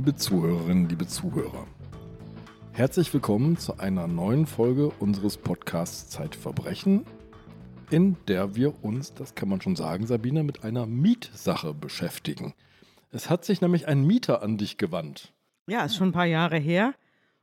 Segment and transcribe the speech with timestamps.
[0.00, 1.66] liebe Zuhörerinnen, liebe Zuhörer.
[2.72, 7.04] Herzlich willkommen zu einer neuen Folge unseres Podcasts Zeitverbrechen,
[7.90, 12.54] in der wir uns, das kann man schon sagen, Sabine, mit einer Mietsache beschäftigen.
[13.10, 15.34] Es hat sich nämlich ein Mieter an dich gewandt.
[15.68, 16.94] Ja, ist schon ein paar Jahre her.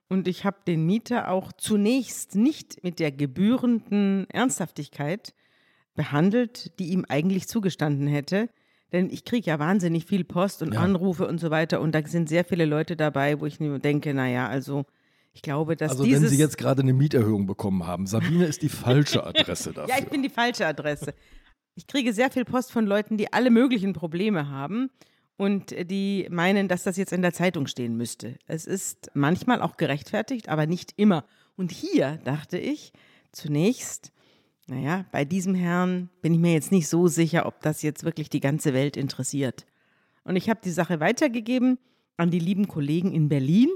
[0.09, 5.35] Und ich habe den Mieter auch zunächst nicht mit der gebührenden Ernsthaftigkeit
[5.93, 8.49] behandelt, die ihm eigentlich zugestanden hätte.
[8.91, 10.79] Denn ich kriege ja wahnsinnig viel Post und ja.
[10.79, 11.81] Anrufe und so weiter.
[11.81, 14.85] Und da sind sehr viele Leute dabei, wo ich nur denke, naja, also
[15.33, 18.69] ich glaube, dass also wenn Sie jetzt gerade eine Mieterhöhung bekommen haben, Sabine ist die
[18.69, 19.93] falsche Adresse dafür.
[19.93, 21.13] ja, ich bin die falsche Adresse.
[21.75, 24.89] Ich kriege sehr viel Post von Leuten, die alle möglichen Probleme haben
[25.37, 28.39] und die meinen, dass das jetzt in der Zeitung stehen müsste.
[28.47, 31.23] Es ist manchmal auch gerechtfertigt, aber nicht immer.
[31.55, 32.93] Und hier dachte ich
[33.31, 34.11] zunächst,
[34.67, 38.29] naja, bei diesem Herrn bin ich mir jetzt nicht so sicher, ob das jetzt wirklich
[38.29, 39.65] die ganze Welt interessiert.
[40.23, 41.79] Und ich habe die Sache weitergegeben
[42.17, 43.69] an die lieben Kollegen in Berlin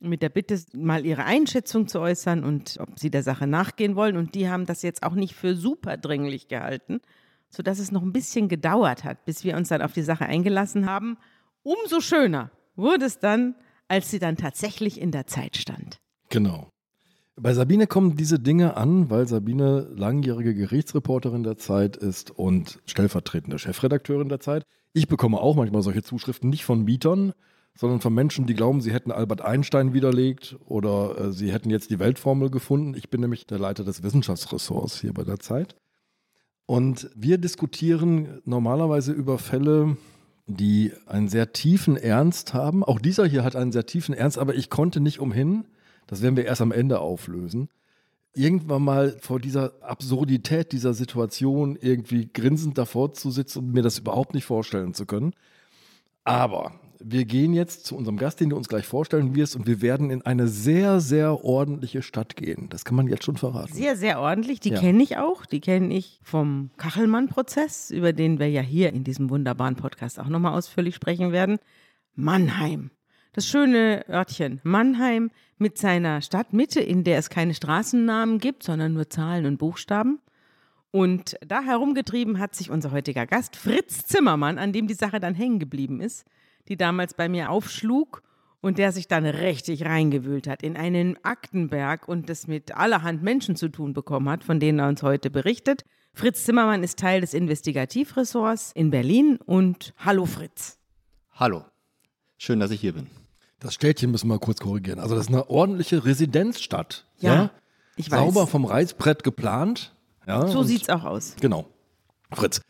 [0.00, 4.16] mit der Bitte, mal ihre Einschätzung zu äußern und ob sie der Sache nachgehen wollen.
[4.16, 7.00] Und die haben das jetzt auch nicht für super dringlich gehalten,
[7.48, 10.86] sodass es noch ein bisschen gedauert hat, bis wir uns dann auf die Sache eingelassen
[10.86, 11.16] haben.
[11.62, 13.54] Umso schöner wurde es dann,
[13.88, 15.98] als sie dann tatsächlich in der Zeit stand.
[16.28, 16.73] Genau.
[17.36, 23.58] Bei Sabine kommen diese Dinge an, weil Sabine langjährige Gerichtsreporterin der Zeit ist und stellvertretende
[23.58, 24.64] Chefredakteurin der Zeit.
[24.92, 27.32] Ich bekomme auch manchmal solche Zuschriften nicht von Mietern,
[27.76, 31.90] sondern von Menschen, die glauben, sie hätten Albert Einstein widerlegt oder äh, sie hätten jetzt
[31.90, 32.94] die Weltformel gefunden.
[32.96, 35.74] Ich bin nämlich der Leiter des Wissenschaftsressorts hier bei der Zeit.
[36.66, 39.96] Und wir diskutieren normalerweise über Fälle,
[40.46, 42.84] die einen sehr tiefen Ernst haben.
[42.84, 45.64] Auch dieser hier hat einen sehr tiefen Ernst, aber ich konnte nicht umhin,
[46.06, 47.68] das werden wir erst am Ende auflösen,
[48.34, 53.98] irgendwann mal vor dieser Absurdität dieser Situation irgendwie grinsend davor zu sitzen und mir das
[53.98, 55.34] überhaupt nicht vorstellen zu können.
[56.24, 56.72] Aber
[57.06, 60.10] wir gehen jetzt zu unserem Gast, den du uns gleich vorstellen wirst, und wir werden
[60.10, 62.68] in eine sehr, sehr ordentliche Stadt gehen.
[62.70, 63.74] Das kann man jetzt schon verraten.
[63.74, 64.60] Sehr, sehr ordentlich.
[64.60, 64.80] Die ja.
[64.80, 65.44] kenne ich auch.
[65.44, 70.28] Die kenne ich vom Kachelmann-Prozess, über den wir ja hier in diesem wunderbaren Podcast auch
[70.28, 71.58] nochmal ausführlich sprechen werden.
[72.14, 72.90] Mannheim.
[73.34, 79.10] Das schöne Örtchen Mannheim mit seiner Stadtmitte, in der es keine Straßennamen gibt, sondern nur
[79.10, 80.20] Zahlen und Buchstaben.
[80.90, 85.34] Und da herumgetrieben hat sich unser heutiger Gast Fritz Zimmermann, an dem die Sache dann
[85.34, 86.24] hängen geblieben ist
[86.68, 88.22] die damals bei mir aufschlug
[88.60, 93.56] und der sich dann richtig reingewühlt hat in einen Aktenberg und das mit allerhand Menschen
[93.56, 95.84] zu tun bekommen hat, von denen er uns heute berichtet.
[96.14, 100.78] Fritz Zimmermann ist Teil des Investigativressorts in Berlin und hallo Fritz.
[101.32, 101.64] Hallo,
[102.38, 103.06] schön, dass ich hier bin.
[103.60, 104.98] Das Städtchen müssen wir kurz korrigieren.
[104.98, 107.06] Also das ist eine ordentliche Residenzstadt.
[107.18, 107.50] Ja, ja?
[107.96, 108.18] ich weiß.
[108.18, 109.94] Sauber vom Reißbrett geplant.
[110.26, 111.36] Ja, so sieht es auch aus.
[111.40, 111.66] Genau.
[112.32, 112.60] Fritz,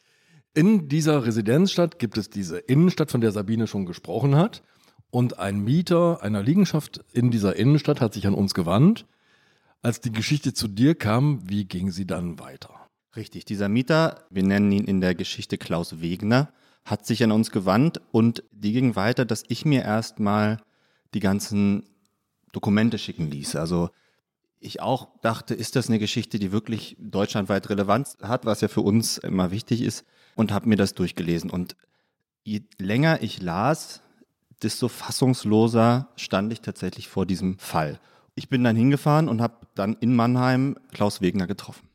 [0.55, 4.63] in dieser Residenzstadt gibt es diese Innenstadt, von der Sabine schon gesprochen hat.
[5.11, 9.07] Und ein Mieter einer Liegenschaft in dieser Innenstadt hat sich an uns gewandt.
[9.83, 12.71] Als die Geschichte zu dir kam, wie ging sie dann weiter?
[13.17, 16.53] Richtig, dieser Mieter, wir nennen ihn in der Geschichte Klaus Wegner,
[16.85, 20.59] hat sich an uns gewandt und die ging weiter, dass ich mir erstmal
[21.15, 21.85] die ganzen
[22.53, 23.57] Dokumente schicken ließ.
[23.57, 23.91] Also
[24.61, 28.81] ich auch dachte, ist das eine Geschichte, die wirklich deutschlandweit Relevanz hat, was ja für
[28.81, 30.05] uns immer wichtig ist
[30.35, 31.51] und habe mir das durchgelesen.
[31.51, 31.77] Und
[32.45, 34.01] je länger ich las,
[34.63, 38.01] desto fassungsloser stand ich tatsächlich vor diesem Fall.
[38.35, 41.89] Ich bin dann hingefahren und habe dann in Mannheim Klaus Wegner getroffen.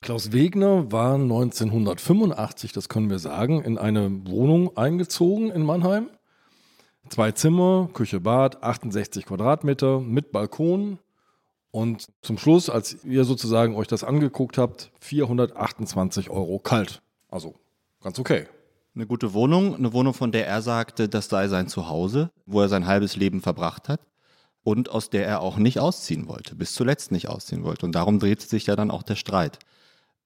[0.00, 6.10] Klaus Wegner war 1985, das können wir sagen, in eine Wohnung eingezogen in Mannheim.
[7.08, 10.98] Zwei Zimmer, Küche, Bad, 68 Quadratmeter mit Balkon.
[11.70, 17.02] Und zum Schluss, als ihr sozusagen euch das angeguckt habt, 428 Euro kalt.
[17.28, 17.54] Also
[18.02, 18.46] ganz okay.
[18.94, 22.68] Eine gute Wohnung, eine Wohnung, von der er sagte, das sei sein Zuhause, wo er
[22.68, 24.00] sein halbes Leben verbracht hat
[24.64, 27.86] und aus der er auch nicht ausziehen wollte, bis zuletzt nicht ausziehen wollte.
[27.86, 29.58] Und darum drehte sich ja dann auch der Streit.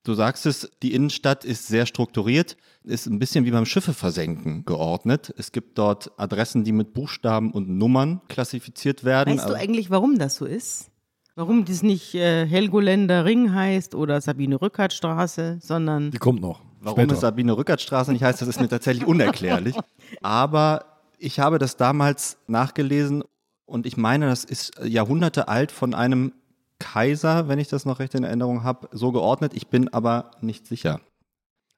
[0.07, 4.65] Du sagst es, die Innenstadt ist sehr strukturiert, ist ein bisschen wie beim Schiffe versenken
[4.65, 5.35] geordnet.
[5.37, 9.37] Es gibt dort Adressen, die mit Buchstaben und Nummern klassifiziert werden.
[9.37, 10.93] Weißt du eigentlich, warum das so ist?
[11.35, 16.13] Warum das nicht äh, Helgoländer Ring heißt oder Sabine Rückert Straße, sondern.
[16.13, 16.63] Die kommt noch.
[16.79, 17.15] Warum Später.
[17.15, 19.75] es Sabine Rückertstraße nicht heißt, das ist mir tatsächlich unerklärlich.
[20.23, 20.85] Aber
[21.19, 23.25] ich habe das damals nachgelesen
[23.65, 26.33] und ich meine, das ist Jahrhunderte alt von einem
[26.79, 29.53] Kaiser, wenn ich das noch recht in Erinnerung habe, so geordnet.
[29.55, 31.01] Ich bin aber nicht sicher.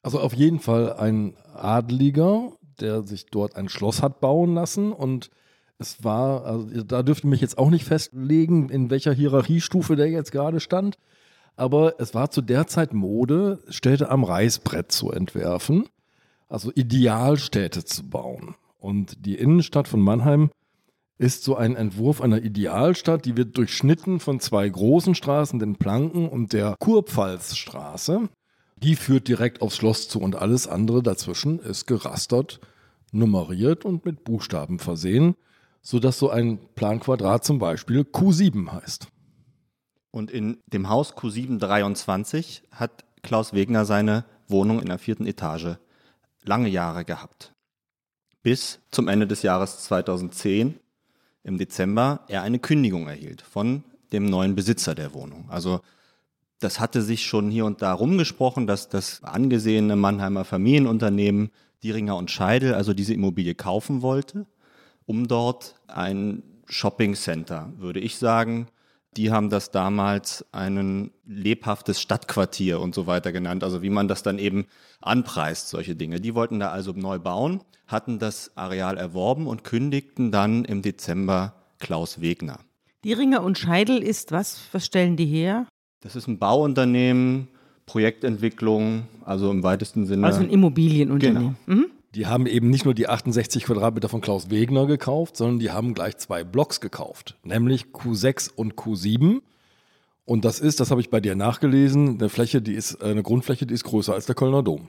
[0.03, 5.31] Also auf jeden Fall ein Adliger, der sich dort ein Schloss hat bauen lassen und
[5.81, 10.33] es war, also da dürfte mich jetzt auch nicht festlegen, in welcher Hierarchiestufe der jetzt
[10.33, 10.99] gerade stand
[11.59, 15.89] aber es war zu der Zeit Mode, Städte am Reißbrett zu entwerfen,
[16.49, 18.55] also Idealstädte zu bauen.
[18.79, 20.51] Und die Innenstadt von Mannheim
[21.19, 26.29] ist so ein Entwurf einer Idealstadt, die wird durchschnitten von zwei großen Straßen, den Planken
[26.29, 28.29] und der Kurpfalzstraße.
[28.77, 32.61] Die führt direkt aufs Schloss zu und alles andere dazwischen ist gerastert,
[33.11, 35.35] nummeriert und mit Buchstaben versehen,
[35.83, 39.09] sodass so ein Planquadrat zum Beispiel Q7 heißt.
[40.13, 45.77] Und in dem Haus Q723 hat Klaus Wegner seine Wohnung in der vierten Etage
[46.45, 47.53] lange Jahre gehabt.
[48.43, 50.79] Bis zum Ende des Jahres 2010
[51.43, 55.47] im Dezember er eine Kündigung erhielt von dem neuen Besitzer der Wohnung.
[55.49, 55.81] Also
[56.61, 61.51] das hatte sich schon hier und da rumgesprochen, dass das angesehene Mannheimer Familienunternehmen
[61.83, 64.47] Dieringer und Scheidel also diese Immobilie kaufen wollte,
[65.07, 68.67] um dort ein Shopping Center, würde ich sagen.
[69.17, 74.23] Die haben das damals ein lebhaftes Stadtquartier und so weiter genannt, also wie man das
[74.23, 74.67] dann eben
[75.01, 76.21] anpreist, solche Dinge.
[76.21, 81.55] Die wollten da also neu bauen, hatten das Areal erworben und kündigten dann im Dezember
[81.79, 82.61] Klaus Wegner.
[83.05, 84.61] Dieringer und Scheidel ist was?
[84.73, 85.67] Was stellen die her?
[86.01, 87.49] Das ist ein Bauunternehmen,
[87.87, 90.27] Projektentwicklung, also im weitesten Sinne.
[90.27, 91.57] Also ein Immobilienunternehmen.
[91.67, 91.81] Genau.
[91.81, 91.91] Mhm.
[92.15, 95.93] Die haben eben nicht nur die 68 Quadratmeter von Klaus Wegner gekauft, sondern die haben
[95.95, 99.41] gleich zwei Blocks gekauft, nämlich Q6 und Q7.
[100.25, 103.67] Und das ist, das habe ich bei dir nachgelesen, eine Fläche, die ist eine Grundfläche,
[103.67, 104.89] die ist größer als der Kölner Dom.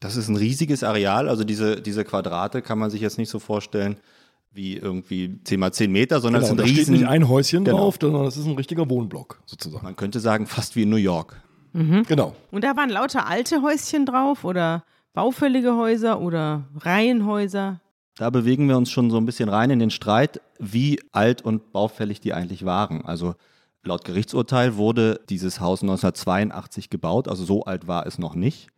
[0.00, 3.38] Das ist ein riesiges Areal, also diese, diese Quadrate kann man sich jetzt nicht so
[3.38, 3.96] vorstellen
[4.52, 7.28] wie irgendwie 10 mal 10 Meter, sondern Genau, es da sind steht riesen, nicht ein
[7.28, 7.76] Häuschen Genau.
[7.78, 9.84] drauf, sondern das ist ein richtiger Wohnblock sozusagen.
[9.84, 11.40] man könnte sagen fast wie in New York.
[11.74, 12.34] Genau.
[12.50, 14.84] Und da waren lauter alte Häuschen drauf oder
[15.18, 17.80] baufällige Häuser oder Reihenhäuser.
[18.14, 21.72] Da bewegen wir uns schon so ein bisschen rein in den Streit, wie alt und
[21.72, 23.04] baufällig die eigentlich waren.
[23.04, 23.34] Also
[23.82, 28.68] laut Gerichtsurteil wurde dieses Haus 1982 gebaut, also so alt war es noch nicht.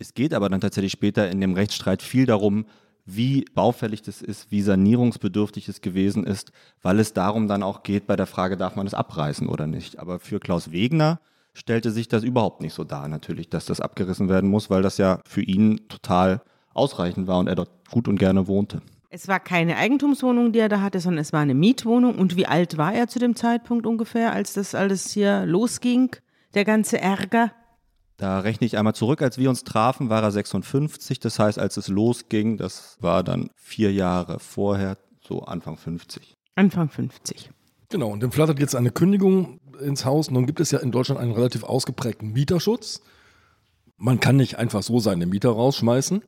[0.00, 2.66] Es geht aber dann tatsächlich später in dem Rechtsstreit viel darum,
[3.04, 6.50] wie baufällig das ist, wie sanierungsbedürftig es gewesen ist,
[6.82, 10.00] weil es darum dann auch geht bei der Frage, darf man es abreißen oder nicht.
[10.00, 11.20] Aber für Klaus Wegner
[11.56, 14.98] stellte sich das überhaupt nicht so dar, natürlich, dass das abgerissen werden muss, weil das
[14.98, 16.42] ja für ihn total
[16.74, 18.82] ausreichend war und er dort gut und gerne wohnte.
[19.08, 22.18] Es war keine Eigentumswohnung, die er da hatte, sondern es war eine Mietwohnung.
[22.18, 26.14] Und wie alt war er zu dem Zeitpunkt ungefähr, als das alles hier losging?
[26.54, 27.52] Der ganze Ärger?
[28.18, 31.20] Da rechne ich einmal zurück, als wir uns trafen, war er 56.
[31.20, 36.34] Das heißt, als es losging, das war dann vier Jahre vorher, so Anfang 50.
[36.54, 37.50] Anfang 50.
[37.88, 40.30] Genau, und dem flattert jetzt eine Kündigung ins Haus.
[40.30, 43.00] Nun gibt es ja in Deutschland einen relativ ausgeprägten Mieterschutz.
[43.96, 46.22] Man kann nicht einfach so seine Mieter rausschmeißen,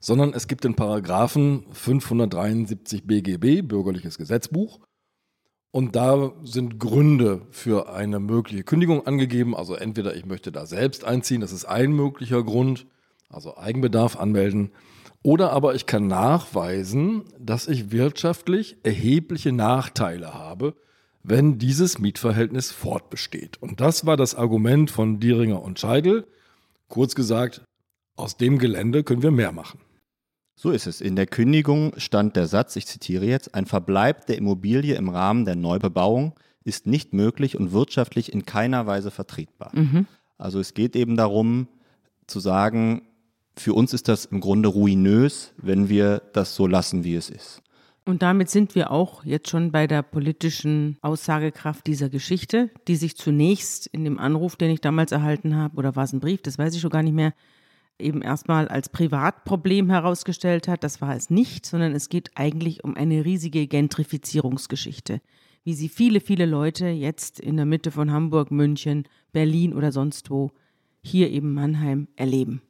[0.00, 4.80] sondern es gibt den Paragraphen 573 BGB, Bürgerliches Gesetzbuch.
[5.70, 9.54] Und da sind Gründe für eine mögliche Kündigung angegeben.
[9.54, 12.86] Also entweder ich möchte da selbst einziehen, das ist ein möglicher Grund,
[13.28, 14.72] also Eigenbedarf anmelden.
[15.22, 20.74] Oder aber ich kann nachweisen, dass ich wirtschaftlich erhebliche Nachteile habe,
[21.28, 23.60] wenn dieses Mietverhältnis fortbesteht.
[23.60, 26.26] Und das war das Argument von Dieringer und Scheidel.
[26.88, 27.62] Kurz gesagt,
[28.14, 29.80] aus dem Gelände können wir mehr machen.
[30.54, 31.00] So ist es.
[31.00, 35.44] In der Kündigung stand der Satz, ich zitiere jetzt, ein Verbleib der Immobilie im Rahmen
[35.44, 39.72] der Neubebauung ist nicht möglich und wirtschaftlich in keiner Weise vertretbar.
[40.38, 41.68] Also es geht eben darum
[42.26, 43.02] zu sagen,
[43.56, 47.62] für uns ist das im Grunde ruinös, wenn wir das so lassen, wie es ist.
[48.08, 53.16] Und damit sind wir auch jetzt schon bei der politischen Aussagekraft dieser Geschichte, die sich
[53.16, 56.56] zunächst in dem Anruf, den ich damals erhalten habe, oder war es ein Brief, das
[56.56, 57.34] weiß ich schon gar nicht mehr,
[57.98, 60.84] eben erstmal als Privatproblem herausgestellt hat.
[60.84, 65.20] Das war es nicht, sondern es geht eigentlich um eine riesige Gentrifizierungsgeschichte,
[65.64, 70.30] wie sie viele, viele Leute jetzt in der Mitte von Hamburg, München, Berlin oder sonst
[70.30, 70.52] wo
[71.02, 72.62] hier eben Mannheim erleben.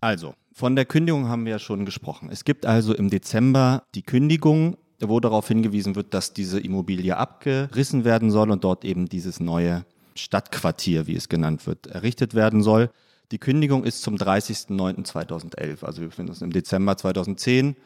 [0.00, 2.28] Also, von der Kündigung haben wir ja schon gesprochen.
[2.30, 8.04] Es gibt also im Dezember die Kündigung, wo darauf hingewiesen wird, dass diese Immobilie abgerissen
[8.04, 12.90] werden soll und dort eben dieses neue Stadtquartier, wie es genannt wird, errichtet werden soll.
[13.32, 17.76] Die Kündigung ist zum 30.09.2011, also wir befinden uns im Dezember 2010,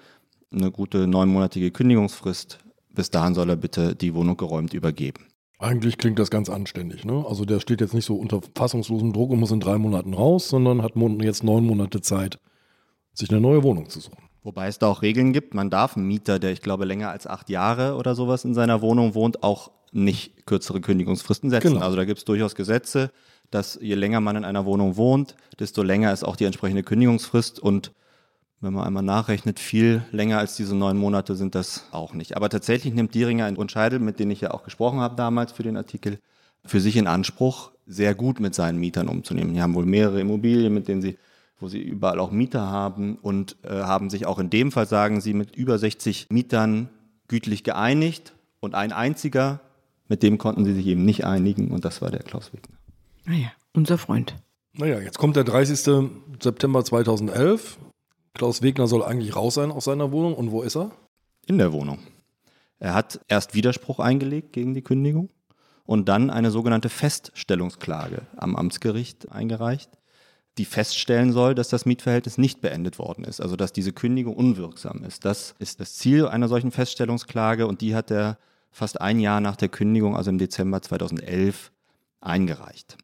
[0.52, 2.58] eine gute neunmonatige Kündigungsfrist.
[2.94, 5.26] Bis dahin soll er bitte die Wohnung geräumt übergeben.
[5.58, 7.04] Eigentlich klingt das ganz anständig.
[7.04, 7.24] Ne?
[7.28, 10.48] Also der steht jetzt nicht so unter fassungslosem Druck und muss in drei Monaten raus,
[10.48, 12.38] sondern hat jetzt neun Monate Zeit,
[13.14, 14.18] sich eine neue Wohnung zu suchen.
[14.42, 15.54] Wobei es da auch Regeln gibt.
[15.54, 18.82] Man darf einen Mieter, der ich glaube länger als acht Jahre oder sowas in seiner
[18.82, 21.74] Wohnung wohnt, auch nicht kürzere Kündigungsfristen setzen.
[21.74, 21.84] Genau.
[21.84, 23.10] Also da gibt es durchaus Gesetze,
[23.50, 27.60] dass je länger man in einer Wohnung wohnt, desto länger ist auch die entsprechende Kündigungsfrist.
[27.60, 27.92] Und
[28.60, 32.36] wenn man einmal nachrechnet, viel länger als diese neun Monate sind das auch nicht.
[32.36, 35.62] Aber tatsächlich nimmt Dieringer und Scheidel, mit denen ich ja auch gesprochen habe damals für
[35.62, 36.18] den Artikel,
[36.66, 39.54] für sich in Anspruch, sehr gut mit seinen Mietern umzunehmen.
[39.54, 41.18] Die haben wohl mehrere Immobilien, mit denen sie
[41.64, 45.22] wo sie überall auch Mieter haben und äh, haben sich auch in dem Fall, sagen
[45.22, 46.90] sie, mit über 60 Mietern
[47.26, 49.60] gütlich geeinigt Und ein einziger,
[50.06, 52.76] mit dem konnten sie sich eben nicht einigen und das war der Klaus Wegner.
[53.24, 54.34] Naja, ah unser Freund.
[54.74, 56.10] Naja, jetzt kommt der 30.
[56.42, 57.78] September 2011.
[58.34, 60.34] Klaus Wegner soll eigentlich raus sein aus seiner Wohnung.
[60.34, 60.90] Und wo ist er?
[61.46, 61.98] In der Wohnung.
[62.78, 65.30] Er hat erst Widerspruch eingelegt gegen die Kündigung
[65.84, 69.90] und dann eine sogenannte Feststellungsklage am Amtsgericht eingereicht,
[70.58, 75.02] die feststellen soll, dass das Mietverhältnis nicht beendet worden ist, also dass diese Kündigung unwirksam
[75.04, 75.24] ist.
[75.24, 78.38] Das ist das Ziel einer solchen Feststellungsklage und die hat er
[78.70, 81.72] fast ein Jahr nach der Kündigung, also im Dezember 2011,
[82.20, 82.96] eingereicht.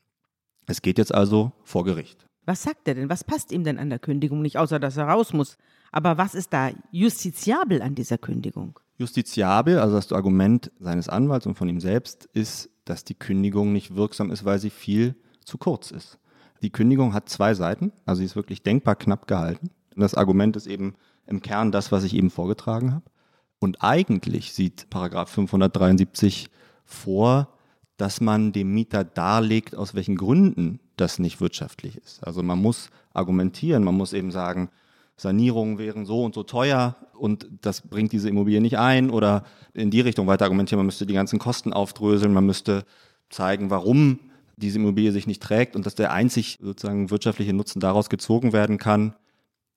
[0.67, 2.27] Es geht jetzt also vor Gericht.
[2.47, 3.11] Was sagt er denn?
[3.11, 5.57] Was passt ihm denn an der Kündigung nicht, außer dass er raus muss?
[5.93, 8.79] Aber was ist da justiziabel an dieser Kündigung?
[8.97, 13.97] Justiziabel, also das Argument seines Anwalts und von ihm selbst, ist, dass die Kündigung nicht
[13.97, 16.19] wirksam ist, weil sie viel zu kurz ist.
[16.63, 19.71] Die Kündigung hat zwei Seiten, also sie ist wirklich denkbar knapp gehalten.
[19.97, 20.95] Das Argument ist eben
[21.27, 23.05] im Kern das, was ich eben vorgetragen habe.
[23.59, 26.49] Und eigentlich sieht Paragraph 573
[26.85, 27.49] vor,
[27.97, 32.27] dass man dem Mieter darlegt, aus welchen Gründen das nicht wirtschaftlich ist.
[32.27, 34.71] Also man muss argumentieren, man muss eben sagen,
[35.17, 39.91] Sanierungen wären so und so teuer und das bringt diese Immobilie nicht ein oder in
[39.91, 42.85] die Richtung weiter argumentieren, man müsste die ganzen Kosten aufdröseln, man müsste
[43.29, 44.19] zeigen, warum
[44.61, 48.79] diese Immobilie sich nicht trägt und dass der einzig sozusagen wirtschaftliche Nutzen daraus gezogen werden
[48.79, 49.15] kann,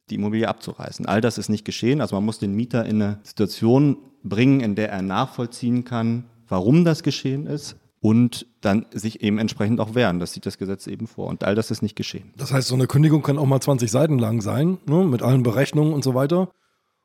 [0.10, 1.06] die Immobilie abzureißen.
[1.06, 2.02] All das ist nicht geschehen.
[2.02, 6.86] Also man muss den Mieter in eine Situation bringen, in der er nachvollziehen kann, warum
[6.86, 10.20] das geschehen ist und dann sich eben entsprechend auch wehren.
[10.20, 11.28] Das sieht das Gesetz eben vor.
[11.28, 12.34] Und all das ist nicht geschehen.
[12.36, 15.44] Das heißt, so eine Kündigung kann auch mal 20 Seiten lang sein, ne, mit allen
[15.44, 16.50] Berechnungen und so weiter.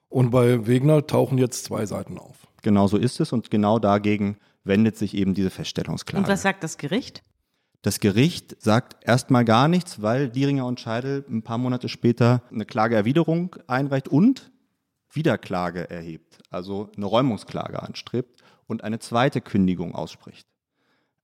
[0.08, 2.48] Und bei Wegner tauchen jetzt zwei Seiten auf.
[2.62, 6.24] Genau so ist es und genau dagegen wendet sich eben diese Feststellungsklage.
[6.24, 7.22] Und was sagt das Gericht?
[7.88, 12.66] Das Gericht sagt erstmal gar nichts, weil Dieringer und Scheidel ein paar Monate später eine
[12.66, 14.50] Klageerwiderung einreicht und
[15.10, 20.46] Wiederklage erhebt, also eine Räumungsklage anstrebt und eine zweite Kündigung ausspricht.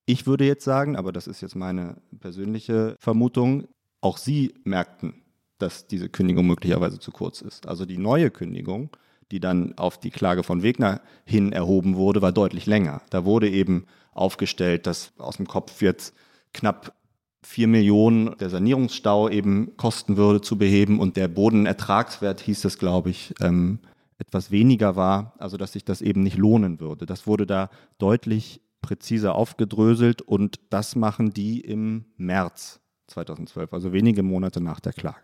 [0.07, 3.69] Ich würde jetzt sagen, aber das ist jetzt meine persönliche Vermutung,
[4.01, 5.21] auch Sie merkten,
[5.59, 7.69] dass diese Kündigung möglicherweise zu kurz ist.
[7.69, 8.89] Also die neue Kündigung,
[9.31, 13.03] die dann auf die Klage von Wegner hin erhoben wurde, war deutlich länger.
[13.11, 16.15] Da wurde eben aufgestellt, dass aus dem Kopf jetzt
[16.55, 16.95] knapp
[17.43, 23.11] vier Millionen der Sanierungsstau eben kosten würde zu beheben und der Bodenertragswert hieß es, glaube
[23.11, 23.81] ich, ähm,
[24.19, 27.05] etwas weniger war, also dass sich das eben nicht lohnen würde.
[27.05, 27.69] Das wurde da
[27.99, 34.93] deutlich präziser aufgedröselt und das machen die im März 2012, also wenige Monate nach der
[34.93, 35.21] Klage.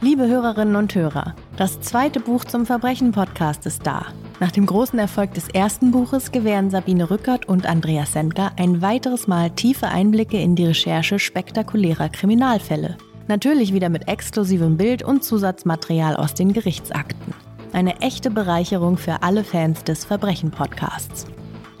[0.00, 4.06] Liebe Hörerinnen und Hörer, das zweite Buch zum Verbrechen-Podcast ist da.
[4.40, 9.26] Nach dem großen Erfolg des ersten Buches gewähren Sabine Rückert und Andreas Sendler ein weiteres
[9.26, 12.96] Mal tiefe Einblicke in die Recherche spektakulärer Kriminalfälle.
[13.26, 17.34] Natürlich wieder mit exklusivem Bild und Zusatzmaterial aus den Gerichtsakten.
[17.72, 21.26] Eine echte Bereicherung für alle Fans des Verbrechen-Podcasts.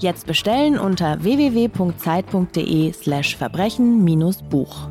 [0.00, 4.88] Jetzt bestellen unter www.zeit.de/slash verbrechen-buch.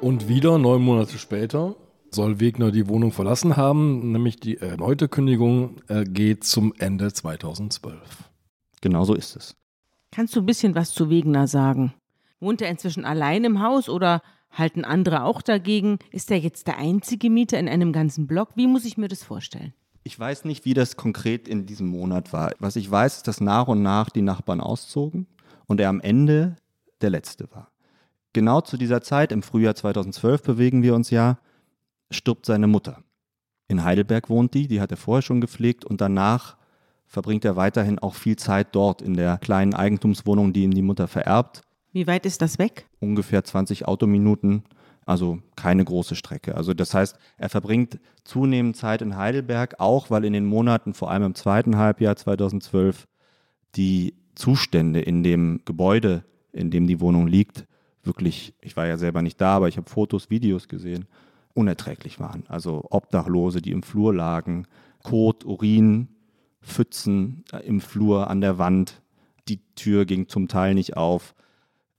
[0.00, 1.76] Und wieder neun Monate später
[2.14, 8.00] soll Wegner die Wohnung verlassen haben, nämlich die erneute Kündigung äh, geht zum Ende 2012.
[8.80, 9.56] Genau so ist es.
[10.10, 11.94] Kannst du ein bisschen was zu Wegner sagen?
[12.40, 15.98] Wohnt er inzwischen allein im Haus oder halten andere auch dagegen?
[16.10, 18.50] Ist er jetzt der einzige Mieter in einem ganzen Block?
[18.56, 19.72] Wie muss ich mir das vorstellen?
[20.02, 22.52] Ich weiß nicht, wie das konkret in diesem Monat war.
[22.58, 25.26] Was ich weiß, ist, dass nach und nach die Nachbarn auszogen
[25.66, 26.56] und er am Ende
[27.02, 27.70] der Letzte war.
[28.32, 31.38] Genau zu dieser Zeit, im Frühjahr 2012 bewegen wir uns ja,
[32.10, 33.02] stirbt seine Mutter.
[33.68, 36.56] In Heidelberg wohnt die, die hat er vorher schon gepflegt und danach
[37.06, 41.08] verbringt er weiterhin auch viel Zeit dort in der kleinen Eigentumswohnung, die ihm die Mutter
[41.08, 41.62] vererbt.
[41.92, 42.86] Wie weit ist das weg?
[43.00, 44.62] Ungefähr 20 Autominuten,
[45.06, 46.56] also keine große Strecke.
[46.56, 51.10] Also das heißt, er verbringt zunehmend Zeit in Heidelberg, auch weil in den Monaten, vor
[51.10, 53.08] allem im zweiten Halbjahr 2012,
[53.74, 57.66] die Zustände in dem Gebäude, in dem die Wohnung liegt,
[58.02, 61.06] wirklich, ich war ja selber nicht da, aber ich habe Fotos, Videos gesehen,
[61.54, 62.44] unerträglich waren.
[62.48, 64.66] Also Obdachlose, die im Flur lagen,
[65.02, 66.08] Kot, Urin,
[66.62, 69.02] Pfützen im Flur, an der Wand.
[69.48, 71.34] Die Tür ging zum Teil nicht auf.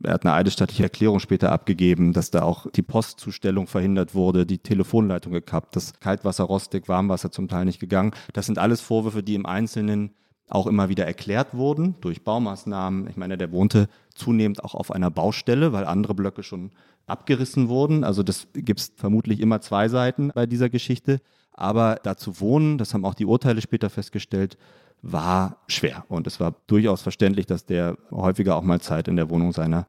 [0.03, 4.58] Er hat eine eidesstattliche Erklärung später abgegeben, dass da auch die Postzustellung verhindert wurde, die
[4.58, 8.12] Telefonleitung gekappt, das Kaltwasser rostig, Warmwasser zum Teil nicht gegangen.
[8.34, 10.12] Das sind alles Vorwürfe, die im Einzelnen
[10.50, 13.08] auch immer wieder erklärt wurden durch Baumaßnahmen.
[13.08, 16.72] Ich meine, der wohnte zunehmend auch auf einer Baustelle, weil andere Blöcke schon
[17.08, 18.03] abgerissen wurden.
[18.03, 21.20] Also das gibt es vermutlich immer zwei Seiten bei dieser Geschichte.
[21.53, 24.58] Aber da zu wohnen, das haben auch die Urteile später festgestellt,
[25.01, 26.05] war schwer.
[26.08, 29.88] Und es war durchaus verständlich, dass der häufiger auch mal Zeit in der Wohnung seiner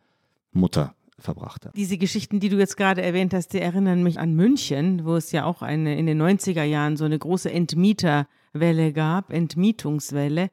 [0.52, 1.76] Mutter verbracht hat.
[1.76, 5.32] Diese Geschichten, die du jetzt gerade erwähnt hast, die erinnern mich an München, wo es
[5.32, 10.50] ja auch eine, in den 90er Jahren so eine große Entmieterwelle gab, Entmietungswelle.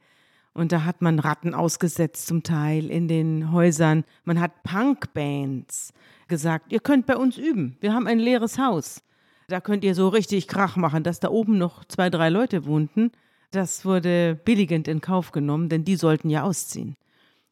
[0.54, 4.04] Und da hat man Ratten ausgesetzt zum Teil in den Häusern.
[4.24, 5.94] Man hat Punkbands
[6.28, 7.78] gesagt, ihr könnt bei uns üben.
[7.80, 9.02] Wir haben ein leeres Haus.
[9.48, 13.12] Da könnt ihr so richtig Krach machen, dass da oben noch zwei, drei Leute wohnten.
[13.52, 16.96] Das wurde billigend in Kauf genommen, denn die sollten ja ausziehen.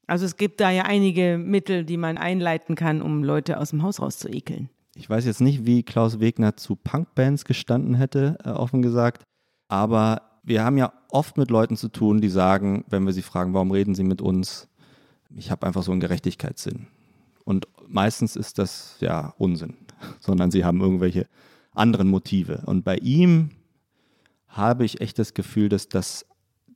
[0.06, 3.84] Also es gibt da ja einige Mittel, die man einleiten kann, um Leute aus dem
[3.84, 4.70] Haus rauszuekeln.
[4.96, 9.24] Ich weiß jetzt nicht, wie Klaus Wegner zu Punkbands gestanden hätte, äh, offen gesagt.
[9.68, 13.54] Aber wir haben ja oft mit Leuten zu tun, die sagen, wenn wir sie fragen,
[13.54, 14.68] warum reden sie mit uns,
[15.36, 16.88] ich habe einfach so einen Gerechtigkeitssinn.
[17.44, 19.76] Und meistens ist das ja Unsinn,
[20.20, 21.28] sondern sie haben irgendwelche
[21.74, 22.64] anderen Motive.
[22.66, 23.52] Und bei ihm
[24.48, 26.26] habe ich echt das Gefühl, dass das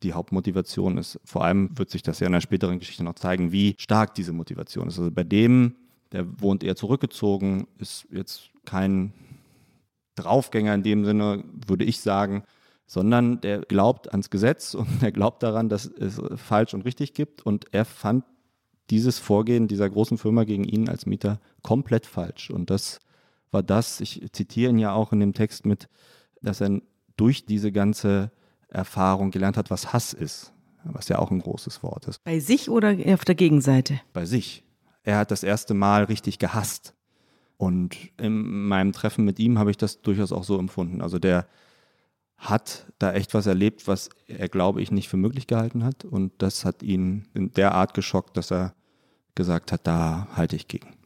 [0.03, 1.19] die Hauptmotivation ist.
[1.23, 4.33] Vor allem wird sich das ja in der späteren Geschichte noch zeigen, wie stark diese
[4.33, 4.97] Motivation ist.
[4.97, 5.75] Also bei dem,
[6.11, 9.13] der wohnt eher zurückgezogen, ist jetzt kein
[10.15, 12.43] Draufgänger in dem Sinne, würde ich sagen,
[12.91, 17.41] sondern der glaubt ans Gesetz und er glaubt daran, dass es falsch und richtig gibt.
[17.41, 18.25] Und er fand
[18.89, 22.49] dieses Vorgehen dieser großen Firma gegen ihn als Mieter komplett falsch.
[22.49, 22.99] Und das
[23.49, 25.87] war das, ich zitiere ihn ja auch in dem Text mit,
[26.41, 26.81] dass er
[27.15, 28.29] durch diese ganze
[28.67, 30.51] Erfahrung gelernt hat, was Hass ist,
[30.83, 32.21] was ja auch ein großes Wort ist.
[32.25, 34.01] Bei sich oder auf der Gegenseite?
[34.11, 34.65] Bei sich.
[35.03, 36.93] Er hat das erste Mal richtig gehasst.
[37.55, 41.01] Und in meinem Treffen mit ihm habe ich das durchaus auch so empfunden.
[41.01, 41.47] Also der
[42.41, 46.05] hat da echt was erlebt, was er, glaube ich, nicht für möglich gehalten hat.
[46.05, 48.73] Und das hat ihn in der Art geschockt, dass er
[49.35, 50.97] gesagt hat, da halte ich gegen.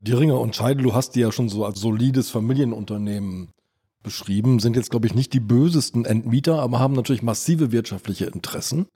[0.00, 3.50] Die Ringer und Scheidel, du hast die ja schon so als solides Familienunternehmen
[4.02, 8.86] beschrieben, sind jetzt, glaube ich, nicht die bösesten Entmieter, aber haben natürlich massive wirtschaftliche Interessen.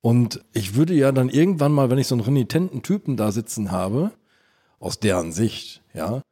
[0.00, 3.72] Und ich würde ja dann irgendwann mal, wenn ich so einen renitenten Typen da sitzen
[3.72, 4.12] habe,
[4.78, 6.22] aus deren Sicht, ja,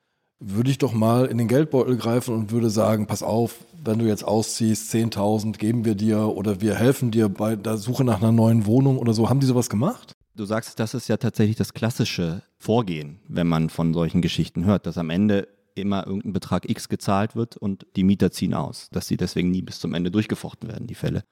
[0.44, 4.07] würde ich doch mal in den Geldbeutel greifen und würde sagen, pass auf, wenn du
[4.07, 8.33] jetzt ausziehst, 10.000 geben wir dir oder wir helfen dir bei der Suche nach einer
[8.33, 9.28] neuen Wohnung oder so.
[9.28, 10.14] Haben die sowas gemacht?
[10.35, 14.87] Du sagst, das ist ja tatsächlich das klassische Vorgehen, wenn man von solchen Geschichten hört,
[14.87, 19.07] dass am Ende immer irgendein Betrag X gezahlt wird und die Mieter ziehen aus, dass
[19.07, 21.24] sie deswegen nie bis zum Ende durchgefochten werden, die Fälle.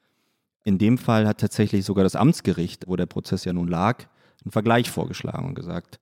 [0.64, 4.05] In dem Fall hat tatsächlich sogar das Amtsgericht, wo der Prozess ja nun lag,
[4.44, 5.99] einen Vergleich vorgeschlagen und gesagt,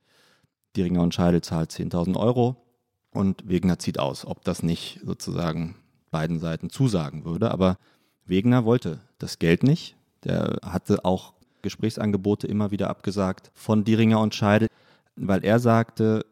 [0.76, 2.67] Dieringer und Scheidel zahlt 10.000 Euro
[3.12, 5.76] und Wegner zieht aus, ob das nicht sozusagen
[6.10, 7.50] beiden Seiten zusagen würde.
[7.50, 7.78] Aber
[8.24, 9.96] Wegner wollte das Geld nicht.
[10.24, 14.68] Der hatte auch Gesprächsangebote immer wieder abgesagt von Dieringer und Scheidel,
[15.16, 16.24] weil er sagte,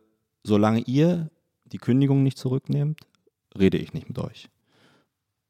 [0.45, 1.31] solange ihr
[1.65, 3.01] die Kündigung nicht zurücknehmt,
[3.59, 4.49] rede ich nicht mit euch.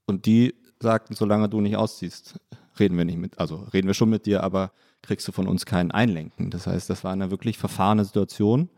[0.07, 2.39] Und die sagten, solange du nicht ausziehst,
[2.79, 5.67] reden wir nicht mit, also reden wir schon mit dir, aber kriegst du von uns
[5.67, 6.51] keinen Einlenken.
[6.51, 8.71] Das heißt, das war eine wirklich verfahrene Situation,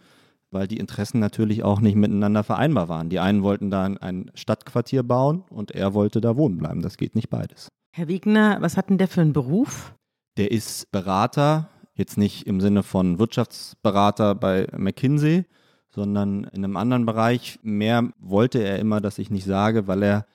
[0.50, 3.08] weil die Interessen natürlich auch nicht miteinander vereinbar waren.
[3.08, 6.82] Die einen wollten da ein Stadtquartier bauen und er wollte da wohnen bleiben.
[6.82, 7.68] Das geht nicht beides.
[7.92, 9.94] Herr Wegner, was hat denn der für einen Beruf?
[10.36, 15.44] Der ist Berater, jetzt nicht im Sinne von Wirtschaftsberater bei McKinsey,
[15.90, 17.58] sondern in einem anderen Bereich.
[17.62, 20.26] Mehr wollte er immer, dass ich nicht sage, weil er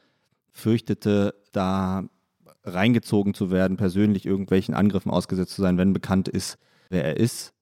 [0.51, 2.03] fürchtete, da
[2.63, 6.57] reingezogen zu werden, persönlich irgendwelchen Angriffen ausgesetzt zu sein, wenn bekannt ist,
[6.89, 7.53] wer er ist.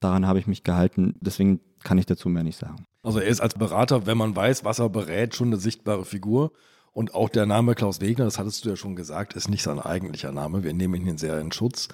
[0.00, 1.14] Daran habe ich mich gehalten.
[1.20, 2.84] Deswegen kann ich dazu mehr nicht sagen.
[3.04, 6.50] Also er ist als Berater, wenn man weiß, was er berät, schon eine sichtbare Figur.
[6.92, 9.78] Und auch der Name Klaus Wegner, das hattest du ja schon gesagt, ist nicht sein
[9.78, 10.64] eigentlicher Name.
[10.64, 11.88] Wir nehmen ihn sehr in Schutz.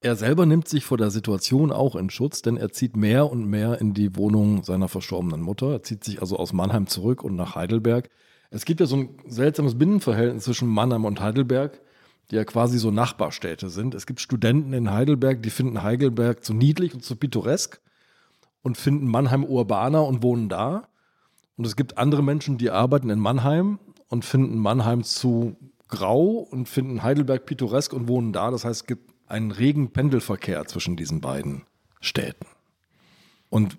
[0.00, 3.46] Er selber nimmt sich vor der Situation auch in Schutz, denn er zieht mehr und
[3.46, 5.72] mehr in die Wohnung seiner verstorbenen Mutter.
[5.72, 8.08] Er zieht sich also aus Mannheim zurück und nach Heidelberg.
[8.50, 11.80] Es gibt ja so ein seltsames Binnenverhältnis zwischen Mannheim und Heidelberg,
[12.30, 13.94] die ja quasi so Nachbarstädte sind.
[13.96, 17.80] Es gibt Studenten in Heidelberg, die finden Heidelberg zu niedlich und zu pittoresk
[18.66, 20.88] und finden Mannheim urbaner und wohnen da.
[21.56, 25.54] Und es gibt andere Menschen, die arbeiten in Mannheim und finden Mannheim zu
[25.86, 28.50] grau und finden Heidelberg pittoresk und wohnen da.
[28.50, 31.62] Das heißt, es gibt einen regen Pendelverkehr zwischen diesen beiden
[32.00, 32.46] Städten.
[33.50, 33.78] Und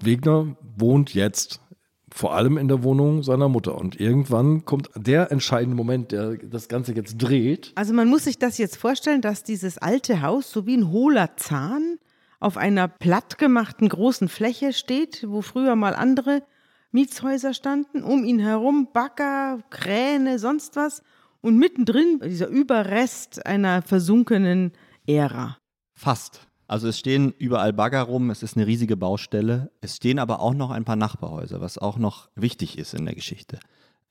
[0.00, 1.60] Wegner wohnt jetzt
[2.08, 3.74] vor allem in der Wohnung seiner Mutter.
[3.74, 7.72] Und irgendwann kommt der entscheidende Moment, der das Ganze jetzt dreht.
[7.74, 11.36] Also man muss sich das jetzt vorstellen, dass dieses alte Haus so wie ein hohler
[11.36, 11.98] Zahn
[12.40, 16.42] auf einer plattgemachten großen Fläche steht, wo früher mal andere
[16.90, 21.02] Mietshäuser standen, um ihn herum Bagger, Kräne, sonst was.
[21.40, 24.72] Und mittendrin dieser Überrest einer versunkenen
[25.06, 25.58] Ära.
[25.94, 26.46] Fast.
[26.66, 29.70] Also es stehen überall Bagger rum, es ist eine riesige Baustelle.
[29.80, 33.14] Es stehen aber auch noch ein paar Nachbarhäuser, was auch noch wichtig ist in der
[33.14, 33.58] Geschichte.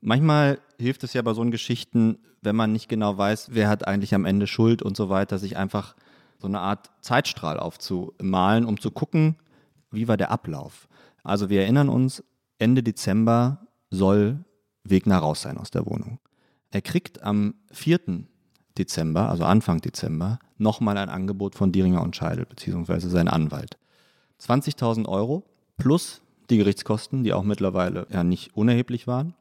[0.02, 4.14] Manchmal hilft es ja bei so Geschichten, wenn man nicht genau weiß, wer hat eigentlich
[4.16, 5.96] am Ende Schuld und so weiter, sich einfach
[6.40, 9.38] so eine Art Zeitstrahl aufzumalen, um zu gucken,
[9.92, 10.88] wie war der Ablauf.
[11.24, 12.24] Also wir erinnern uns,
[12.60, 14.44] Ende Dezember soll
[14.84, 16.20] Wegner raus sein aus der Wohnung.
[16.72, 18.26] Er kriegt am 4.
[18.78, 23.78] Dezember, also Anfang Dezember, nochmal ein Angebot von Dieringer und Scheidel, beziehungsweise sein Anwalt.
[24.40, 25.44] 20.000 Euro
[25.78, 29.34] plus die Gerichtskosten, die auch mittlerweile ja nicht unerheblich waren,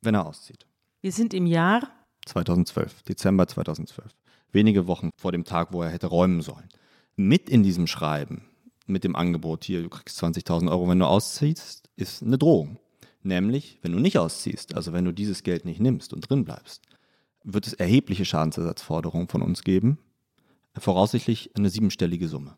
[0.00, 0.66] wenn er auszieht.
[1.00, 1.82] Wir sind im Jahr
[2.26, 4.12] 2012, Dezember 2012.
[4.52, 6.68] Wenige Wochen vor dem Tag, wo er hätte räumen sollen.
[7.16, 8.44] Mit in diesem Schreiben,
[8.86, 12.78] mit dem Angebot hier, du kriegst 20.000 Euro, wenn du ausziehst, ist eine Drohung.
[13.22, 16.82] Nämlich, wenn du nicht ausziehst, also wenn du dieses Geld nicht nimmst und drin bleibst,
[17.44, 19.98] wird es erhebliche Schadensersatzforderungen von uns geben.
[20.76, 22.56] Voraussichtlich eine siebenstellige Summe.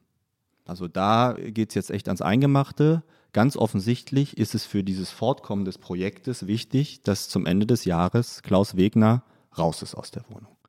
[0.67, 3.03] Also da geht es jetzt echt ans Eingemachte.
[3.33, 8.43] Ganz offensichtlich ist es für dieses Fortkommen des Projektes wichtig, dass zum Ende des Jahres
[8.43, 9.25] Klaus Wegner
[9.57, 10.60] raus ist aus der Wohnung.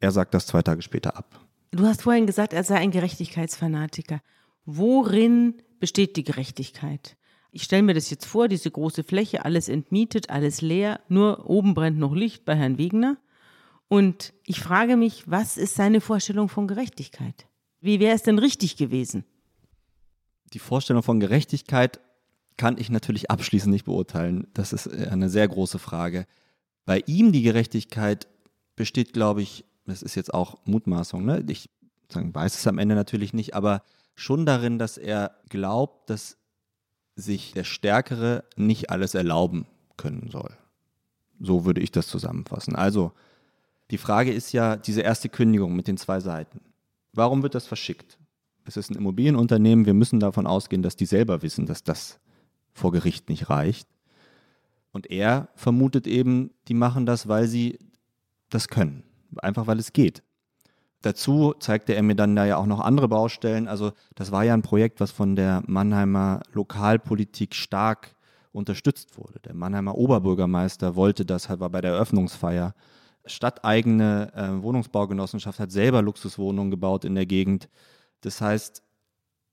[0.00, 1.40] Er sagt das zwei Tage später ab.
[1.70, 4.20] Du hast vorhin gesagt, er sei ein Gerechtigkeitsfanatiker.
[4.64, 7.16] Worin besteht die Gerechtigkeit?
[7.50, 11.74] Ich stelle mir das jetzt vor, diese große Fläche, alles entmietet, alles leer, nur oben
[11.74, 13.16] brennt noch Licht bei Herrn Wegner.
[13.88, 17.46] Und ich frage mich, was ist seine Vorstellung von Gerechtigkeit?
[17.80, 19.24] Wie wäre es denn richtig gewesen?
[20.52, 22.00] Die Vorstellung von Gerechtigkeit
[22.56, 24.46] kann ich natürlich abschließend nicht beurteilen.
[24.54, 26.26] Das ist eine sehr große Frage.
[26.84, 28.28] Bei ihm die Gerechtigkeit
[28.76, 31.44] besteht, glaube ich, das ist jetzt auch Mutmaßung, ne?
[31.48, 31.70] ich
[32.12, 33.82] sagen, weiß es am Ende natürlich nicht, aber
[34.14, 36.36] schon darin, dass er glaubt, dass
[37.14, 40.56] sich der Stärkere nicht alles erlauben können soll.
[41.40, 42.76] So würde ich das zusammenfassen.
[42.76, 43.12] Also,
[43.90, 46.60] die Frage ist ja diese erste Kündigung mit den zwei Seiten.
[47.12, 48.18] Warum wird das verschickt?
[48.64, 52.18] Es ist ein Immobilienunternehmen, wir müssen davon ausgehen, dass die selber wissen, dass das
[52.72, 53.88] vor Gericht nicht reicht.
[54.92, 57.78] Und er vermutet eben, die machen das, weil sie
[58.50, 59.02] das können.
[59.36, 60.22] Einfach weil es geht.
[61.02, 63.68] Dazu zeigte er mir dann da ja auch noch andere Baustellen.
[63.68, 68.14] Also das war ja ein Projekt, was von der Mannheimer Lokalpolitik stark
[68.52, 69.38] unterstützt wurde.
[69.40, 72.74] Der Mannheimer Oberbürgermeister wollte das, war bei der Eröffnungsfeier.
[73.26, 77.68] Stadteigene äh, Wohnungsbaugenossenschaft hat selber Luxuswohnungen gebaut in der Gegend.
[78.22, 78.82] Das heißt,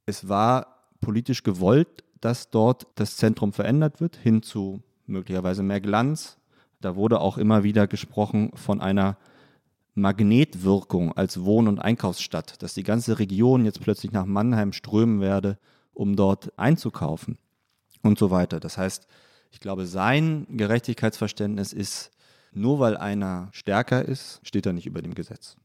[0.05, 6.37] es war politisch gewollt, dass dort das Zentrum verändert wird, hin zu möglicherweise mehr Glanz.
[6.79, 9.17] Da wurde auch immer wieder gesprochen von einer
[9.95, 15.57] Magnetwirkung als Wohn- und Einkaufsstadt, dass die ganze Region jetzt plötzlich nach Mannheim strömen werde,
[15.93, 17.37] um dort einzukaufen
[18.01, 18.59] und so weiter.
[18.59, 19.07] Das heißt,
[19.51, 22.11] ich glaube, sein Gerechtigkeitsverständnis ist,
[22.53, 25.57] nur weil einer stärker ist, steht er nicht über dem Gesetz.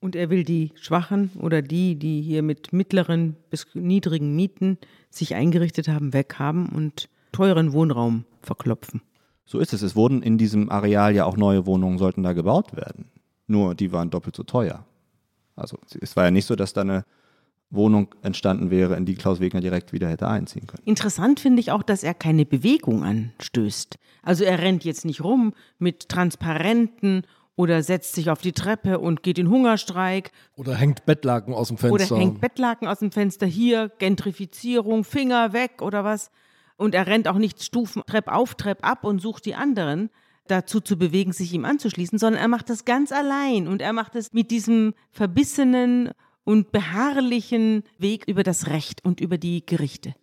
[0.00, 4.78] Und er will die Schwachen oder die, die hier mit mittleren bis niedrigen Mieten
[5.10, 9.00] sich eingerichtet haben, weghaben und teuren Wohnraum verklopfen.
[9.46, 9.82] So ist es.
[9.82, 13.10] Es wurden in diesem Areal ja auch neue Wohnungen, sollten da gebaut werden.
[13.46, 14.84] Nur die waren doppelt so teuer.
[15.56, 17.04] Also es war ja nicht so, dass da eine
[17.70, 20.82] Wohnung entstanden wäre, in die Klaus Wegner direkt wieder hätte einziehen können.
[20.84, 23.96] Interessant finde ich auch, dass er keine Bewegung anstößt.
[24.22, 27.26] Also er rennt jetzt nicht rum mit Transparenten
[27.56, 30.32] oder setzt sich auf die Treppe und geht in Hungerstreik.
[30.56, 32.14] Oder hängt Bettlaken aus dem Fenster.
[32.14, 33.46] Oder hängt Bettlaken aus dem Fenster.
[33.46, 36.30] Hier, Gentrifizierung, Finger weg oder was.
[36.76, 40.10] Und er rennt auch nicht Stufen, Trepp auf, Trepp ab und sucht die anderen
[40.46, 44.14] dazu zu bewegen, sich ihm anzuschließen, sondern er macht das ganz allein und er macht
[44.14, 46.10] es mit diesem verbissenen
[46.44, 50.14] und beharrlichen Weg über das Recht und über die Gerichte.